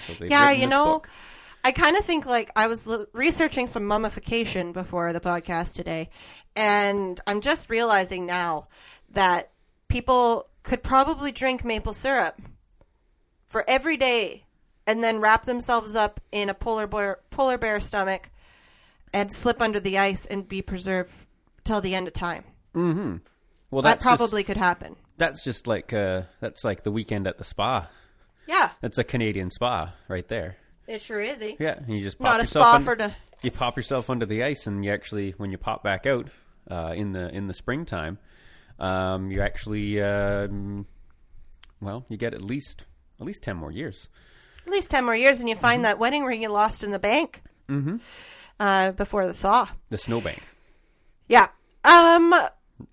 So 0.06 0.14
Yeah, 0.20 0.52
you 0.52 0.68
know, 0.68 0.86
book. 0.86 1.10
I 1.64 1.72
kind 1.72 1.98
of 1.98 2.06
think 2.06 2.26
like 2.26 2.52
I 2.56 2.68
was 2.68 2.88
l- 2.88 3.06
researching 3.14 3.68
some 3.68 3.86
mummification 3.86 4.72
before 4.72 5.12
the 5.14 5.20
podcast 5.20 5.76
today, 5.76 6.10
and 6.56 7.20
I'm 7.28 7.42
just 7.42 7.70
realizing 7.70 8.26
now 8.26 8.68
that 9.12 9.52
people 9.88 10.48
could 10.64 10.84
probably 10.84 11.32
drink 11.32 11.64
maple 11.66 11.94
syrup 11.94 12.40
for 13.46 13.64
every 13.68 13.98
day 13.98 14.46
and 14.86 15.04
then 15.04 15.20
wrap 15.20 15.46
themselves 15.46 15.96
up 15.96 16.20
in 16.32 16.50
a 16.50 16.54
polar 16.54 16.88
bear, 16.88 17.20
polar 17.30 17.58
bear 17.58 17.80
stomach 17.80 18.30
and 19.14 19.32
slip 19.34 19.62
under 19.62 19.80
the 19.80 19.98
ice 19.98 20.26
and 20.26 20.48
be 20.48 20.62
preserved 20.62 21.12
till 21.64 21.82
the 21.82 21.96
end 21.96 22.08
of 22.08 22.14
time. 22.14 22.44
Mm-hmm. 22.76 23.18
Well, 23.72 23.82
That 23.82 23.92
that's 24.00 24.04
just- 24.04 24.18
probably 24.18 24.44
could 24.44 24.58
happen. 24.58 24.96
That's 25.18 25.44
just 25.44 25.66
like 25.66 25.92
uh, 25.94 26.24
that's 26.40 26.64
like 26.64 26.84
the 26.84 26.92
weekend 26.92 27.26
at 27.28 27.38
the 27.40 27.44
spa. 27.44 27.90
Yeah, 28.48 28.70
That's 28.82 28.98
a 29.00 29.04
Canadian 29.04 29.50
spa 29.50 29.94
right 30.08 30.28
there. 30.28 30.58
It 30.88 31.02
sure 31.02 31.22
is. 31.22 31.42
eh? 31.42 31.54
Yeah, 31.60 31.76
and 31.78 31.90
you 31.96 32.02
just 32.02 32.18
pop 32.18 32.26
Not 32.26 32.40
a 32.40 32.44
yourself 32.44 32.66
spa 32.66 32.76
un- 32.76 32.84
for 32.84 32.96
the 32.96 33.14
you 33.44 33.52
pop 33.52 33.78
yourself 33.78 34.10
under 34.10 34.26
the 34.26 34.44
ice, 34.44 34.66
and 34.68 34.84
you 34.84 34.92
actually 34.92 35.32
when 35.38 35.52
you 35.52 35.58
pop 35.58 35.84
back 35.84 36.06
out 36.06 36.30
uh, 36.70 36.94
in 36.96 37.12
the 37.12 37.30
in 37.30 37.48
the 37.48 37.54
springtime, 37.54 38.18
um, 38.80 39.30
you 39.32 39.42
actually 39.42 40.02
um, 40.02 40.86
well 41.82 42.06
you 42.10 42.18
get 42.18 42.34
at 42.34 42.42
least 42.42 42.86
at 43.20 43.26
least 43.26 43.44
ten 43.44 43.56
more 43.58 43.72
years. 43.72 44.08
at 44.66 44.72
least 44.74 44.90
10 44.92 45.06
more 45.06 45.16
years 45.16 45.40
and 45.40 45.48
you 45.48 45.56
find 45.56 45.86
that 45.86 45.98
wedding 45.98 46.26
ring 46.26 46.42
you 46.42 46.50
lost 46.50 46.84
in 46.84 46.92
the 46.92 47.00
bank 47.00 47.42
mm-hmm. 47.70 47.96
uh, 48.60 48.92
before 48.92 49.26
the 49.26 49.34
thaw. 49.34 49.70
The 49.90 49.98
snowbank, 49.98 50.42
Yeah. 51.30 51.48
Um. 51.86 52.34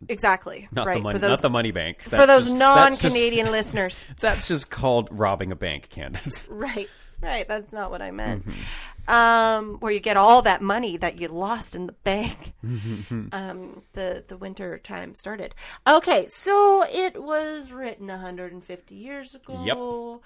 Exactly. 0.08 0.66
not 0.72 0.86
right. 0.86 0.96
the 0.98 1.02
money, 1.02 1.14
for 1.18 1.20
those 1.20 1.30
not 1.30 1.42
the 1.42 1.50
money 1.50 1.70
bank. 1.72 2.00
for 2.02 2.10
those 2.26 2.48
just- 2.48 2.58
that's 2.58 2.96
just- 2.96 3.02
non-Canadian 3.02 3.50
listeners. 3.50 4.04
That's 4.20 4.46
just 4.48 4.70
called 4.70 5.08
robbing 5.10 5.52
a 5.52 5.56
bank, 5.56 5.88
Candace. 5.90 6.44
Right. 6.48 6.88
Right. 7.20 7.46
That's 7.48 7.72
not 7.72 7.90
what 7.90 8.02
I 8.02 8.10
meant. 8.10 8.46
Mm-hmm. 8.46 8.60
Um, 9.06 9.74
where 9.80 9.92
you 9.92 10.00
get 10.00 10.16
all 10.16 10.40
that 10.42 10.62
money 10.62 10.96
that 10.96 11.20
you 11.20 11.28
lost 11.28 11.74
in 11.74 11.86
the 11.86 11.92
bank. 11.92 12.54
um, 13.32 13.82
the 13.92 14.24
the 14.26 14.36
winter 14.38 14.78
time 14.78 15.14
started. 15.14 15.54
Okay, 15.86 16.26
so 16.28 16.84
it 16.90 17.22
was 17.22 17.70
written 17.72 18.06
150 18.08 18.94
years 18.94 19.34
ago. 19.34 20.22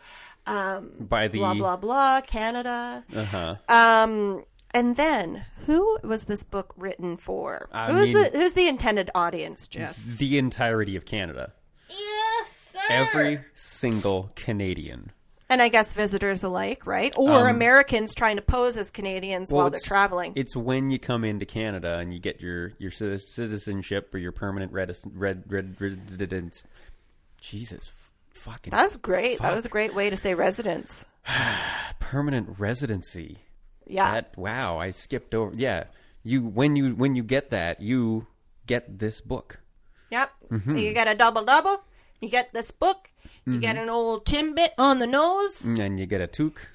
Um, 0.47 0.93
By 1.01 1.27
the 1.29 1.39
blah 1.39 1.55
blah 1.55 1.77
blah. 1.77 2.21
Canada. 2.21 3.05
uh 3.15 3.25
huh. 3.25 3.57
Um, 3.69 4.45
and 4.73 4.95
then 4.97 5.45
who 5.67 5.99
was 6.05 6.25
this 6.25 6.45
book 6.45 6.73
written 6.77 7.17
for? 7.17 7.69
I 7.73 7.91
who's 7.93 8.15
mean- 8.15 8.15
the 8.15 8.31
who's 8.39 8.53
the 8.53 8.69
intended 8.69 9.11
audience, 9.15 9.67
Jess? 9.67 9.97
The 10.05 10.39
entirety 10.39 10.95
of 10.95 11.05
Canada, 11.05 11.53
Yes, 11.91 12.71
sir. 12.73 12.79
every 12.89 13.41
single 13.55 14.31
Canadian. 14.37 15.11
And 15.51 15.63
I 15.63 15.69
guess 15.71 15.95
visitors 15.95 16.45
alike, 16.45 16.87
right? 16.87 17.13
Or 17.17 17.49
Um, 17.49 17.55
Americans 17.57 18.15
trying 18.15 18.37
to 18.37 18.43
pose 18.43 18.77
as 18.77 18.91
Canadians 18.91 19.51
while 19.51 19.71
they're 19.71 19.81
traveling. 19.83 20.35
It's 20.37 20.55
when 20.55 20.91
you 20.91 20.99
come 20.99 21.25
into 21.25 21.47
Canada 21.47 21.97
and 21.97 22.13
you 22.13 22.21
get 22.21 22.41
your 22.41 22.73
your 22.79 22.91
citizenship 22.91 24.15
or 24.15 24.19
your 24.19 24.33
permanent 24.33 24.73
redis- 24.73 25.11
red, 25.11 25.45
red, 25.51 25.81
residence. 25.81 26.67
Jesus, 27.41 27.91
fucking 28.35 28.73
That 28.73 28.83
was 28.83 28.97
great. 28.99 29.41
That 29.41 29.55
was 29.55 29.65
a 29.65 29.71
great 29.71 29.95
way 29.95 30.11
to 30.11 30.17
say 30.17 30.35
residence. 30.35 31.05
permanent 31.99 32.59
residency. 32.59 33.39
Yeah. 33.87 34.13
That 34.13 34.37
wow, 34.37 34.79
I 34.79 34.91
skipped 34.91 35.35
over. 35.35 35.55
Yeah, 35.57 35.85
you 36.23 36.43
when 36.43 36.77
you 36.77 36.95
when 36.95 37.15
you 37.17 37.23
get 37.23 37.51
that, 37.51 37.81
you 37.81 38.27
get 38.67 38.99
this 38.99 39.21
book. 39.23 39.61
Yep. 40.11 40.31
Mm-hmm. 40.51 40.77
You 40.77 40.93
get 40.93 41.09
a 41.09 41.15
double 41.15 41.45
double. 41.45 41.83
You 42.21 42.29
get 42.29 42.53
this 42.53 42.71
book. 42.71 43.11
You 43.47 43.59
get 43.59 43.77
an 43.77 43.89
old 43.89 44.27
Timbit 44.27 44.71
on 44.79 44.99
the 44.99 45.07
nose. 45.07 45.65
and 45.65 45.99
you 45.99 46.05
get 46.05 46.21
a 46.21 46.27
toque. 46.27 46.67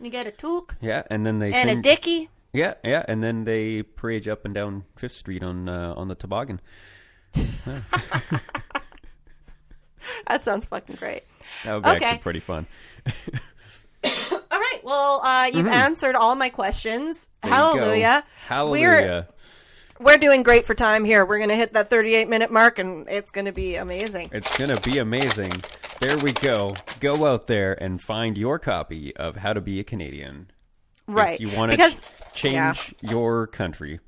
You 0.00 0.10
get 0.10 0.26
a 0.26 0.30
toque 0.30 0.74
Yeah, 0.80 1.02
and 1.10 1.24
then 1.24 1.38
they 1.38 1.52
and 1.52 1.68
sing, 1.70 1.78
a 1.78 1.82
dicky. 1.82 2.28
Yeah, 2.52 2.74
yeah, 2.84 3.04
and 3.08 3.22
then 3.22 3.44
they 3.44 3.82
parade 3.82 4.28
up 4.28 4.44
and 4.44 4.52
down 4.54 4.84
Fifth 4.96 5.16
Street 5.16 5.42
on 5.42 5.68
uh, 5.68 5.94
on 5.96 6.08
the 6.08 6.14
toboggan. 6.14 6.60
That 10.26 10.42
sounds 10.42 10.66
fucking 10.66 10.96
great. 10.96 11.22
That 11.64 11.74
would 11.74 11.84
be 11.84 11.90
Okay. 11.90 12.04
actually 12.04 12.18
pretty 12.22 12.40
fun. 12.40 12.66
All 14.04 14.40
right. 14.50 14.80
Well, 14.82 15.20
uh, 15.22 15.50
you've 15.52 15.66
answered 15.66 16.14
all 16.16 16.34
my 16.34 16.48
questions. 16.48 17.28
Mm-hmm. 17.42 17.50
Go. 17.50 17.54
Hallelujah. 17.54 18.24
We're 18.24 18.46
Hallelujah! 18.48 19.28
We're 20.00 20.18
doing 20.18 20.42
great 20.42 20.66
for 20.66 20.74
time 20.74 21.04
here. 21.04 21.24
We're 21.24 21.38
gonna 21.38 21.56
hit 21.56 21.72
that 21.72 21.90
38 21.90 22.28
minute 22.28 22.50
mark, 22.50 22.78
and 22.78 23.08
it's 23.08 23.30
gonna 23.30 23.52
be 23.52 23.76
amazing. 23.76 24.30
It's 24.32 24.56
gonna 24.56 24.80
be 24.80 24.98
amazing. 24.98 25.52
There 26.00 26.16
we 26.18 26.32
go. 26.32 26.76
Go 27.00 27.26
out 27.26 27.46
there 27.46 27.72
and 27.82 28.00
find 28.00 28.38
your 28.38 28.58
copy 28.58 29.14
of 29.16 29.36
How 29.36 29.52
to 29.52 29.60
Be 29.60 29.80
a 29.80 29.84
Canadian. 29.84 30.50
Right. 31.06 31.34
If 31.34 31.40
you 31.40 31.56
want 31.56 31.72
to 31.72 31.76
because 31.76 32.02
change 32.34 32.94
yeah. 33.02 33.10
your 33.10 33.46
country. 33.46 34.00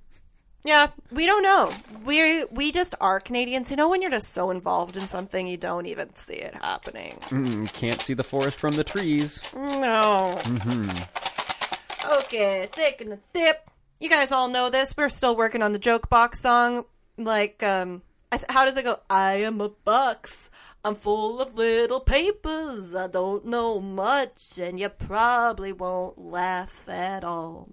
yeah, 0.64 0.88
we 1.10 1.26
don't 1.26 1.42
know. 1.42 1.72
We 2.04 2.44
we 2.44 2.70
just 2.72 2.94
are 3.00 3.18
Canadians. 3.18 3.70
You 3.70 3.76
know, 3.76 3.88
when 3.88 4.02
you're 4.02 4.10
just 4.10 4.28
so 4.28 4.50
involved 4.50 4.96
in 4.96 5.06
something, 5.06 5.46
you 5.46 5.56
don't 5.56 5.86
even 5.86 6.14
see 6.14 6.34
it 6.34 6.54
happening. 6.54 7.18
Mm, 7.30 7.72
can't 7.72 8.00
see 8.00 8.14
the 8.14 8.22
forest 8.22 8.58
from 8.58 8.72
the 8.72 8.84
trees. 8.84 9.40
No. 9.54 10.38
Mm-hmm. 10.42 12.18
Okay, 12.18 12.68
taking 12.72 13.12
a 13.12 13.18
dip. 13.32 13.70
You 14.00 14.08
guys 14.08 14.32
all 14.32 14.48
know 14.48 14.70
this. 14.70 14.94
We're 14.96 15.08
still 15.10 15.36
working 15.36 15.62
on 15.62 15.72
the 15.72 15.78
joke 15.78 16.08
box 16.08 16.40
song. 16.40 16.84
Like, 17.18 17.62
um, 17.62 18.02
th- 18.32 18.44
how 18.48 18.64
does 18.64 18.76
it 18.76 18.84
go? 18.84 18.98
I 19.10 19.34
am 19.42 19.60
a 19.60 19.68
box. 19.68 20.50
I'm 20.82 20.94
full 20.94 21.40
of 21.42 21.54
little 21.56 22.00
papers. 22.00 22.94
I 22.94 23.08
don't 23.08 23.44
know 23.44 23.78
much, 23.78 24.58
and 24.58 24.80
you 24.80 24.88
probably 24.88 25.72
won't 25.72 26.18
laugh 26.18 26.88
at 26.88 27.22
all. 27.24 27.68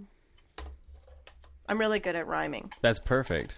I'm 1.69 1.79
really 1.79 1.99
good 1.99 2.15
at 2.17 2.27
rhyming. 2.27 2.71
That's 2.81 2.99
perfect. 2.99 3.55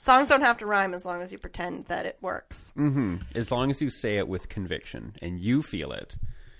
Songs 0.00 0.28
don't 0.28 0.42
have 0.42 0.58
to 0.58 0.66
rhyme 0.66 0.94
as 0.94 1.04
long 1.04 1.20
as 1.20 1.32
you 1.32 1.38
pretend 1.38 1.86
that 1.86 2.06
it 2.06 2.16
works. 2.22 2.72
hmm 2.76 3.16
As 3.34 3.50
long 3.50 3.70
as 3.70 3.82
you 3.82 3.90
say 3.90 4.16
it 4.16 4.28
with 4.28 4.48
conviction 4.48 5.14
and 5.20 5.40
you 5.40 5.60
feel 5.62 5.92
it. 5.92 6.16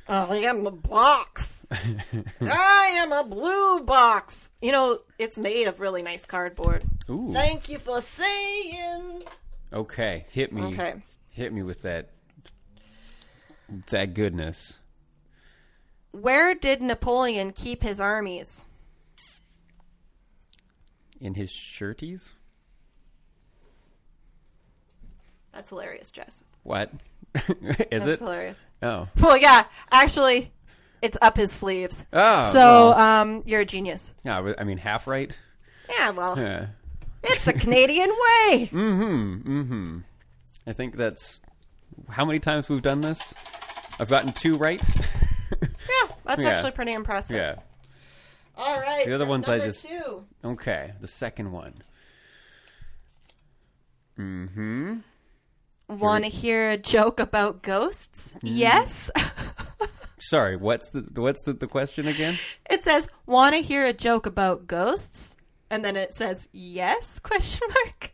I 0.09 0.37
am 0.39 0.67
a 0.67 0.71
box. 0.71 1.67
I 2.41 2.95
am 2.97 3.13
a 3.13 3.25
blue 3.25 3.81
box. 3.81 4.53
You 4.63 4.73
know, 4.73 5.01
it's 5.19 5.37
made 5.37 5.67
of 5.67 5.81
really 5.81 6.03
nice 6.03 6.25
cardboard. 6.25 6.85
Ooh. 7.11 7.31
Thank 7.33 7.69
you 7.69 7.79
for 7.79 8.01
saying. 8.01 9.25
Okay, 9.73 10.27
hit 10.31 10.53
me. 10.53 10.63
Okay. 10.63 10.95
Hit 11.31 11.53
me 11.53 11.63
with 11.63 11.83
that. 11.83 12.11
That 13.91 14.15
goodness. 14.15 14.79
Where 16.13 16.55
did 16.55 16.81
Napoleon 16.81 17.53
keep 17.53 17.83
his 17.83 18.01
armies? 18.01 18.65
In 21.21 21.35
his 21.35 21.51
shirties? 21.51 22.33
That's 25.53 25.71
hilarious, 25.71 26.11
Jess. 26.11 26.45
What? 26.63 26.93
Is 27.91 28.05
That's 28.05 28.07
it? 28.07 28.19
hilarious. 28.21 28.61
Oh. 28.83 29.09
Well, 29.21 29.37
yeah, 29.37 29.65
actually, 29.91 30.53
it's 31.03 31.17
up 31.23 31.37
his 31.37 31.53
sleeves. 31.53 32.05
Oh. 32.13 32.45
so, 32.47 32.59
well, 32.59 32.93
um, 32.95 33.43
you're 33.47 33.61
a 33.61 33.65
genius. 33.65 34.13
yeah, 34.25 34.53
I 34.59 34.65
mean, 34.65 34.79
half 34.79 35.07
right? 35.07 35.37
Yeah, 35.89 36.11
well, 36.11 36.39
Yeah. 36.39 36.67
it's 37.23 37.47
a 37.47 37.53
Canadian 37.65 38.09
way. 38.11 38.71
Mm-hmm. 38.73 39.61
Mm-hmm. 39.61 39.99
I 40.67 40.73
think 40.73 40.97
that's 40.97 41.41
how 42.09 42.25
many 42.25 42.39
times 42.41 42.69
we've 42.69 42.83
done 42.83 43.01
this. 43.01 43.35
I've 44.01 44.09
gotten 44.09 44.33
two 44.33 44.55
right. 44.57 44.83
Yeah, 45.63 45.69
that's 46.25 46.43
Yeah. 46.43 46.49
actually 46.51 46.73
pretty 46.73 46.93
impressive. 46.93 47.37
yeah. 47.37 47.55
All 48.57 48.81
right. 48.81 49.07
The 49.07 49.15
other 49.15 49.27
ones 49.27 49.49
I 49.49 49.59
number 49.59 49.67
just- 49.73 49.87
Two. 49.87 50.25
Okay. 50.45 50.93
The 51.01 51.07
second 51.07 51.53
one. 51.53 51.75
Mm-hmm. 54.19 54.95
Want 55.89 56.25
to 56.25 56.31
hear 56.31 56.71
a 56.71 56.77
joke 56.77 57.21
about 57.21 57.63
ghosts? 57.63 58.35
Yes. 58.43 59.11
Sorry. 60.19 60.57
What's 60.57 60.91
the 60.91 61.07
what's 61.21 61.43
the, 61.45 61.53
the 61.53 61.67
question 61.69 62.09
again? 62.09 62.39
it 62.69 62.83
says, 62.83 63.09
"Want 63.27 63.55
to 63.55 63.63
hear 63.63 63.85
a 63.87 63.93
joke 63.93 64.27
about 64.27 64.67
ghosts?" 64.67 65.37
And 65.71 65.85
then 65.85 65.95
it 65.97 66.13
says, 66.15 66.49
"Yes?" 66.53 67.19
question 67.21 67.69
mark. 67.85 68.13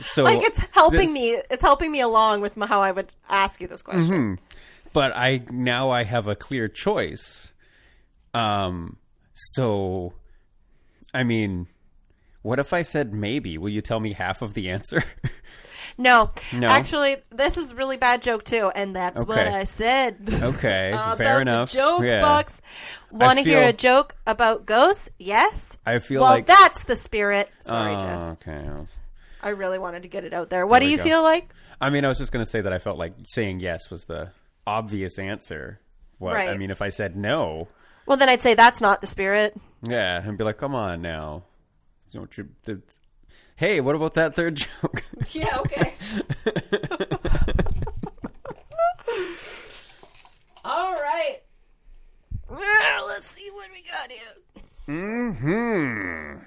So 0.00 0.22
Like 0.24 0.42
it's 0.42 0.60
helping 0.72 1.00
this- 1.00 1.12
me. 1.12 1.30
It's 1.50 1.62
helping 1.62 1.92
me 1.92 2.00
along 2.00 2.40
with 2.40 2.54
how 2.56 2.80
I 2.80 2.92
would 2.92 3.12
ask 3.28 3.60
you 3.60 3.66
this 3.68 3.82
question. 3.82 4.08
Mm-hmm. 4.08 4.34
but 4.94 5.14
I 5.14 5.42
now 5.50 5.90
I 5.90 6.04
have 6.04 6.28
a 6.28 6.34
clear 6.34 6.68
choice. 6.68 7.52
Um, 8.32 8.96
so, 9.34 10.14
I 11.12 11.22
mean, 11.24 11.66
what 12.42 12.58
if 12.58 12.72
I 12.72 12.82
said 12.82 13.12
maybe? 13.12 13.58
Will 13.58 13.68
you 13.68 13.82
tell 13.82 14.00
me 14.00 14.14
half 14.14 14.40
of 14.42 14.54
the 14.54 14.70
answer? 14.70 15.04
No, 15.96 16.30
No? 16.52 16.66
actually, 16.66 17.16
this 17.30 17.56
is 17.56 17.72
a 17.72 17.74
really 17.76 17.96
bad 17.96 18.20
joke 18.22 18.44
too, 18.44 18.70
and 18.74 18.94
that's 18.96 19.24
what 19.24 19.38
Okay. 19.46 19.48
I 19.56 19.64
said. 19.64 20.16
okay, 20.42 20.88
About 20.92 21.18
fair 21.18 21.36
the 21.36 21.40
enough. 21.42 21.70
joke 21.72 22.02
yeah. 22.02 22.20
box. 22.20 22.60
Want 23.12 23.38
to 23.38 23.44
hear 23.44 23.62
a 23.68 23.72
joke 23.72 24.16
about 24.26 24.66
ghosts? 24.66 25.08
Yes. 25.18 25.78
I 25.86 26.00
feel 26.00 26.20
well, 26.20 26.30
like 26.30 26.46
that's 26.46 26.84
the 26.84 26.96
spirit. 26.96 27.48
Sorry, 27.60 27.94
Oh, 27.94 28.00
Jess. 28.00 28.30
okay. 28.32 28.68
I 29.42 29.50
really 29.50 29.78
wanted 29.78 30.02
to 30.02 30.08
get 30.08 30.24
it 30.24 30.32
out 30.34 30.50
there. 30.50 30.66
What 30.66 30.80
do 30.80 30.86
we 30.86 30.92
you 30.92 30.98
go. 30.98 31.04
feel 31.04 31.22
like? 31.22 31.54
I 31.80 31.90
mean, 31.90 32.04
I 32.04 32.08
was 32.08 32.18
just 32.18 32.32
going 32.32 32.44
to 32.44 32.50
say 32.50 32.60
that 32.60 32.72
I 32.72 32.78
felt 32.78 32.98
like 32.98 33.12
saying 33.24 33.60
yes 33.60 33.90
was 33.90 34.06
the 34.06 34.30
obvious 34.66 35.18
answer. 35.18 35.80
What 36.18 36.32
I 36.34 36.46
Right. 36.48 36.58
mean, 36.58 36.70
if 36.70 36.80
I 36.82 36.88
said 36.88 37.14
no, 37.16 37.68
Well, 38.06 38.16
then 38.16 38.28
I'd 38.28 38.40
say 38.42 38.54
that's 38.54 38.80
not 38.80 39.00
the 39.00 39.06
spirit. 39.06 39.54
yeah, 39.82 40.22
and 40.26 40.38
be 40.38 40.44
like, 40.44 40.56
"Come 40.58 40.74
on 40.74 41.02
now, 41.02 41.42
don't 42.12 42.36
you?" 42.38 42.48
Hey, 43.56 43.80
what 43.80 43.94
about 43.94 44.14
that 44.14 44.34
third 44.34 44.56
joke? 44.56 45.02
Yeah. 45.32 45.58
Okay. 45.60 45.94
All 50.64 50.92
right. 50.94 51.38
Well, 52.48 53.06
let's 53.06 53.26
see 53.26 53.48
what 53.52 53.68
we 53.72 53.82
got 53.82 54.12
here. 54.12 54.34
hmm 54.86 56.38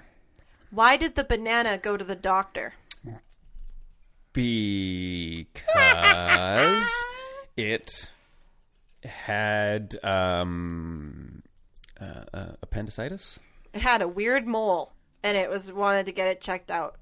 Why 0.70 0.96
did 0.96 1.14
the 1.16 1.24
banana 1.24 1.76
go 1.78 1.96
to 1.96 2.04
the 2.04 2.16
doctor? 2.16 2.74
because 4.32 5.56
it 7.56 8.08
had 9.02 9.96
um, 10.04 11.42
uh, 12.00 12.22
uh, 12.32 12.52
appendicitis. 12.62 13.40
It 13.72 13.80
had 13.80 14.00
a 14.00 14.06
weird 14.08 14.46
mole, 14.46 14.92
and 15.28 15.36
it 15.36 15.50
was 15.50 15.70
wanted 15.72 16.06
to 16.06 16.12
get 16.12 16.28
it 16.28 16.40
checked 16.40 16.70
out. 16.70 16.96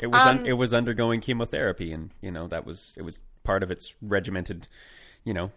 It 0.00 0.08
was 0.08 0.20
un- 0.20 0.38
Um, 0.40 0.46
it 0.46 0.52
was 0.54 0.72
undergoing 0.74 1.20
chemotherapy, 1.20 1.92
and 1.92 2.10
you 2.20 2.30
know 2.30 2.46
that 2.48 2.64
was 2.66 2.94
it 2.96 3.02
was 3.02 3.20
part 3.44 3.62
of 3.62 3.70
its 3.70 3.94
regimented, 4.02 4.68
you 5.24 5.32
know, 5.34 5.50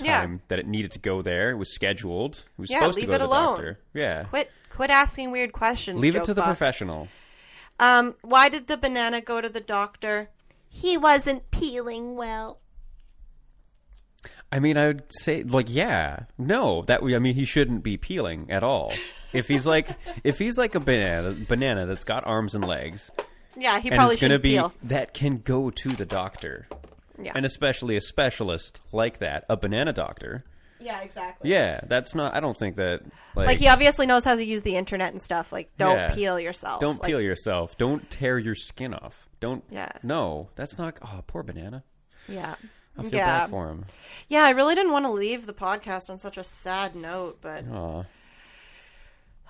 Yeah. 0.00 0.20
time 0.20 0.42
that 0.48 0.58
it 0.58 0.66
needed 0.66 0.90
to 0.92 0.98
go 0.98 1.22
there. 1.22 1.50
It 1.50 1.56
was 1.56 1.72
scheduled. 1.74 2.44
It 2.56 2.60
was 2.60 2.70
Yeah, 2.70 2.80
supposed 2.80 3.00
to 3.00 3.06
go 3.06 3.12
to 3.12 3.18
the 3.18 3.26
alone. 3.26 3.44
doctor. 3.56 3.78
Yeah, 3.94 4.24
Quit, 4.24 4.50
quit 4.70 4.90
asking 4.90 5.30
weird 5.30 5.52
questions. 5.52 6.00
leave 6.00 6.16
it 6.16 6.24
to 6.24 6.34
the 6.34 6.40
Box. 6.40 6.48
professional. 6.58 7.08
Um, 7.80 8.16
why 8.22 8.48
did 8.48 8.66
the 8.66 8.76
banana 8.76 9.20
go 9.20 9.40
to 9.40 9.48
the 9.48 9.60
doctor? 9.60 10.30
He 10.68 10.96
wasn't 10.96 11.50
peeling 11.50 12.16
well. 12.16 12.58
I 14.50 14.58
mean, 14.60 14.76
I 14.78 14.86
would 14.88 15.04
say 15.10 15.42
like, 15.42 15.66
yeah, 15.68 16.20
no, 16.38 16.82
that 16.82 17.02
I 17.02 17.18
mean, 17.18 17.34
he 17.34 17.44
shouldn't 17.44 17.82
be 17.82 17.96
peeling 17.96 18.50
at 18.50 18.62
all. 18.64 18.92
If 19.32 19.48
he's 19.48 19.66
like, 19.66 19.88
if 20.24 20.38
he's 20.38 20.56
like 20.58 20.74
a 20.74 20.80
banana, 20.80 21.32
banana 21.32 21.86
that's 21.86 22.04
got 22.04 22.26
arms 22.26 22.54
and 22.54 22.64
legs, 22.64 23.10
Yeah, 23.56 23.78
he 23.80 23.90
probably 23.90 24.14
it's 24.14 24.20
going 24.22 24.30
to 24.30 24.36
shouldn't 24.36 24.42
be 24.42 24.50
peel. 24.54 24.72
that 24.84 25.14
can 25.14 25.36
go 25.38 25.70
to 25.70 25.88
the 25.90 26.06
doctor, 26.06 26.68
Yeah. 27.20 27.32
and 27.34 27.44
especially 27.44 27.96
a 27.96 28.00
specialist 28.00 28.80
like 28.92 29.18
that, 29.18 29.44
a 29.48 29.56
banana 29.56 29.92
doctor. 29.92 30.44
yeah, 30.80 31.00
exactly. 31.00 31.50
Yeah, 31.50 31.80
that's 31.88 32.14
not. 32.14 32.34
I 32.34 32.40
don't 32.40 32.56
think 32.56 32.76
that 32.76 33.00
like, 33.34 33.48
Like 33.48 33.58
he 33.58 33.66
obviously 33.68 34.06
knows 34.06 34.24
how 34.24 34.36
to 34.36 34.44
use 34.44 34.62
the 34.62 34.76
internet 34.76 35.10
and 35.12 35.20
stuff. 35.20 35.52
Like, 35.52 35.70
don't 35.76 35.96
Yeah. 35.96 36.14
peel 36.14 36.38
yourself. 36.40 36.80
don't 36.80 37.00
Like, 37.02 37.08
peel 37.08 37.20
yourself. 37.20 37.76
Don't 37.76 38.08
tear 38.10 38.38
your 38.38 38.54
skin 38.54 38.94
off. 38.94 39.28
Don't. 39.40 39.64
Yeah. 39.70 39.90
No, 40.02 40.48
that's 40.56 40.78
not. 40.78 40.96
Oh, 41.02 41.22
poor 41.26 41.42
banana. 41.42 41.82
Yeah. 42.28 42.54
I 42.96 43.02
feel 43.02 43.12
Yeah. 43.14 43.40
bad 43.40 43.50
for 43.50 43.68
him. 43.68 43.84
Yeah, 44.28 44.44
I 44.44 44.50
really 44.50 44.74
didn't 44.76 44.92
want 44.92 45.04
to 45.04 45.10
leave 45.10 45.46
the 45.46 45.52
podcast 45.52 46.10
on 46.10 46.18
such 46.18 46.36
a 46.38 46.44
sad 46.44 46.94
note, 46.96 47.38
but 47.40 47.64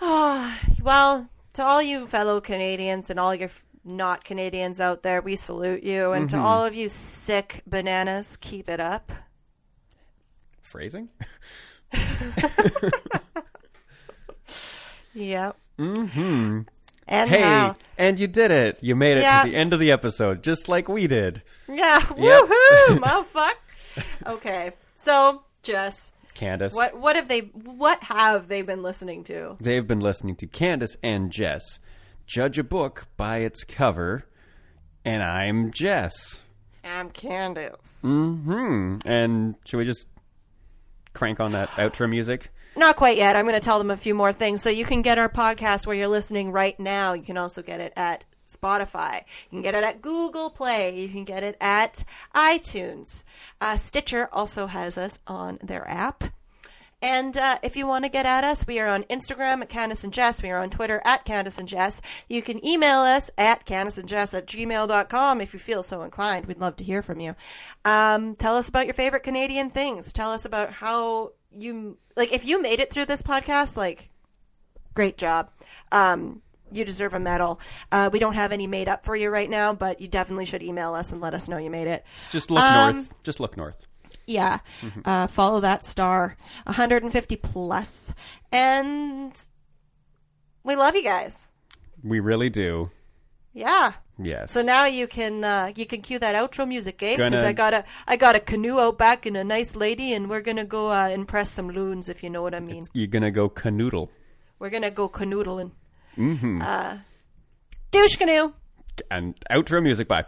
Aw. 0.01 0.61
well, 0.83 1.29
to 1.55 1.65
all 1.65 1.83
you 1.83 2.07
fellow 2.07 2.41
Canadians 2.41 3.11
and 3.11 3.19
all 3.21 3.35
your 3.35 3.51
not 3.85 4.25
Canadians 4.25 4.81
out 4.81 5.03
there, 5.03 5.21
we 5.23 5.35
salute 5.37 5.83
you, 5.83 6.13
and 6.13 6.29
to 6.31 6.39
all 6.39 6.65
of 6.65 6.75
you 6.75 6.89
sick 6.89 7.63
bananas, 7.67 8.37
keep 8.41 8.69
it 8.69 8.81
up. 8.81 9.11
Phrasing? 10.63 11.09
Yep. 15.15 15.57
Mm-hmm. 15.79 16.61
And 17.09 17.31
Hey, 17.31 17.41
how? 17.43 17.75
and 17.97 18.21
you 18.21 18.27
did 18.29 18.51
it. 18.51 18.79
You 18.83 18.95
made 18.95 19.17
it 19.19 19.23
Yeah. 19.23 19.43
to 19.43 19.51
the 19.51 19.57
end 19.57 19.73
of 19.73 19.81
the 19.81 19.91
episode, 19.91 20.43
just 20.45 20.69
like 20.69 20.89
we 20.89 21.07
did. 21.07 21.43
Yeah, 21.69 21.99
Yep. 22.17 22.45
woohoo, 22.45 22.99
motherfuck. 23.01 24.05
Okay, 24.27 24.73
so 24.95 25.43
Jess, 25.63 26.13
Candace. 26.39 26.73
what 26.75 26.97
what 26.99 27.17
have 27.17 27.29
they 27.29 27.41
what 27.41 28.03
have 28.05 28.49
they 28.49 28.63
been 28.63 28.83
listening 28.83 29.25
to? 29.25 29.57
They've 29.61 29.87
been 29.87 30.01
listening 30.01 30.37
to 30.37 30.47
Candace 30.47 30.97
and 31.03 31.31
Jess 31.31 31.81
judge 32.29 32.59
a 32.59 32.63
book 32.63 33.07
by 33.17 33.39
its 33.39 33.65
cover, 33.65 34.27
and 35.05 35.23
I'm 35.23 35.73
Jess. 35.73 36.41
I'm 36.85 37.11
Candace. 37.11 38.01
Mm-hmm. 38.05 38.99
And 39.09 39.55
should 39.65 39.79
we 39.79 39.85
just 39.85 40.07
crank 41.15 41.41
on 41.41 41.53
that 41.53 41.71
outro 41.71 42.09
music? 42.11 42.53
Not 42.77 42.97
quite 42.97 43.17
yet. 43.17 43.35
I'm 43.35 43.45
going 43.47 43.55
to 43.55 43.61
tell 43.61 43.79
them 43.79 43.91
a 43.91 43.97
few 43.97 44.15
more 44.15 44.33
things. 44.33 44.63
So 44.63 44.71
you 44.71 44.85
can 44.85 45.03
get 45.03 45.19
our 45.19 45.29
podcast 45.29 45.87
where 45.87 45.97
you're 45.97 46.07
listening 46.07 46.53
right 46.53 46.79
now. 46.79 47.15
You 47.15 47.25
can 47.25 47.37
also 47.37 47.63
get 47.63 47.81
it 47.81 47.93
at 47.97 48.25
Spotify. 48.49 49.23
You 49.51 49.57
can 49.57 49.63
get 49.63 49.75
it 49.75 49.85
at 49.85 50.03
Google 50.03 50.51
Play. 50.51 50.99
You 50.99 51.09
can 51.09 51.25
get 51.25 51.43
it 51.43 51.57
at 51.61 52.05
iTunes. 52.35 53.23
Uh, 53.61 53.77
Stitcher 53.77 54.29
also 54.33 54.67
has 54.67 54.97
us 54.97 55.21
on 55.27 55.59
their 55.63 55.87
app. 55.89 56.25
And 57.01 57.37
uh, 57.37 57.59
if 57.63 57.77
you 57.77 57.87
want 57.87 58.05
to 58.05 58.09
get 58.09 58.27
at 58.27 58.43
us, 58.43 58.67
we 58.67 58.81
are 58.81 58.89
on 58.89 59.05
Instagram 59.05 59.63
at 59.63 59.69
Candace 59.69 60.03
and 60.03 60.13
Jess. 60.13 60.43
We 60.43 60.51
are 60.51 60.59
on 60.59 60.69
Twitter 60.69 61.01
at 61.05 61.25
Candace 61.25 61.59
and 61.59 61.69
Jess. 61.69 62.03
You 62.29 62.43
can 62.43 62.65
email 62.67 63.01
us 63.01 63.31
at 63.39 63.65
candaceandjess 63.65 64.37
at 64.37 64.47
gmail.com 64.47 65.41
if 65.41 65.53
you 65.53 65.61
feel 65.61 65.85
so 65.85 66.03
inclined. 66.03 66.47
We'd 66.47 66.59
love 66.59 66.75
to 66.77 66.85
hear 66.85 67.03
from 67.03 67.21
you. 67.21 67.37
Um, 67.85 68.35
tell 68.35 68.57
us 68.57 68.69
about 68.69 68.87
your 68.87 68.95
favorite 68.95 69.23
Canadian 69.23 69.71
things. 69.71 70.13
Tell 70.13 70.33
us 70.33 70.45
about 70.45 70.73
how 70.73 71.33
you, 71.53 71.99
like, 72.17 72.33
if 72.33 72.45
you 72.45 72.61
made 72.61 72.81
it 72.81 72.93
through 72.93 73.05
this 73.05 73.23
podcast, 73.23 73.77
like, 73.77 74.11
great 74.95 75.17
job. 75.17 75.53
Um, 75.93 76.43
you 76.73 76.85
deserve 76.85 77.15
a 77.15 77.21
medal. 77.21 77.61
Uh, 77.93 78.11
we 78.13 78.19
don't 78.19 78.35
have 78.35 78.53
any 78.53 78.67
made 78.67 78.89
up 78.89 79.05
for 79.05 79.17
you 79.17 79.31
right 79.31 79.49
now, 79.51 79.73
but 79.75 80.01
you 80.01 80.09
definitely 80.09 80.45
should 80.45 80.63
email 80.63 80.95
us 80.95 81.13
and 81.13 81.21
let 81.21 81.35
us 81.35 81.49
know 81.49 81.57
you 81.59 81.71
made 81.71 81.87
it. 81.87 82.05
Just 82.31 82.51
look 82.51 82.63
Um, 82.63 82.95
north. 82.97 83.15
Just 83.23 83.41
look 83.41 83.57
north. 83.57 83.87
Yeah. 84.27 84.59
Uh, 85.05 85.27
follow 85.27 85.61
that 85.61 85.85
star. 85.85 86.37
150 86.65 87.37
plus. 87.37 88.13
And 88.53 89.33
we 90.65 90.77
love 90.77 90.95
you 90.95 91.03
guys. 91.03 91.49
We 92.05 92.21
really 92.21 92.51
do. 92.51 92.91
Yeah. 93.55 93.93
Yes. 94.21 94.53
So 94.53 94.63
now 94.63 94.85
you 94.87 95.07
can 95.07 95.45
uh, 95.45 95.73
you 95.77 95.87
can 95.87 96.03
cue 96.03 96.19
that 96.19 96.35
outro 96.35 96.67
music, 96.67 96.99
Gabe, 96.99 97.17
because 97.19 97.45
I 97.45 97.53
got 97.53 97.73
a 97.73 97.85
I 98.07 98.17
got 98.17 98.35
a 98.35 98.41
canoe 98.41 98.79
out 98.81 98.99
back 98.99 99.27
and 99.27 99.37
a 99.37 99.45
nice 99.45 99.77
lady, 99.77 100.13
and 100.13 100.29
we're 100.29 100.41
gonna 100.43 100.65
go 100.65 100.91
uh, 100.91 101.09
impress 101.09 101.51
some 101.53 101.71
loons, 101.71 102.09
if 102.09 102.23
you 102.25 102.29
know 102.31 102.43
what 102.43 102.53
I 102.55 102.61
mean. 102.61 102.85
You're 102.93 103.07
gonna 103.07 103.31
go 103.31 103.49
canoodle. 103.49 104.09
We're 104.59 104.71
gonna 104.71 104.91
go 104.91 105.09
canoodling. 105.09 105.71
Mm-hmm. 106.19 106.61
Uh, 106.63 106.99
douche 107.91 108.17
canoe. 108.17 108.53
And 109.11 109.39
outro 109.51 109.83
music. 109.83 110.09
Bye. 110.09 110.25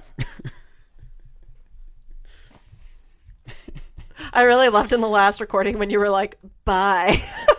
I 4.32 4.42
really 4.42 4.68
loved 4.68 4.92
in 4.92 5.00
the 5.00 5.08
last 5.08 5.40
recording 5.40 5.78
when 5.78 5.90
you 5.90 5.98
were 5.98 6.10
like, 6.10 6.38
"Bye." 6.64 7.20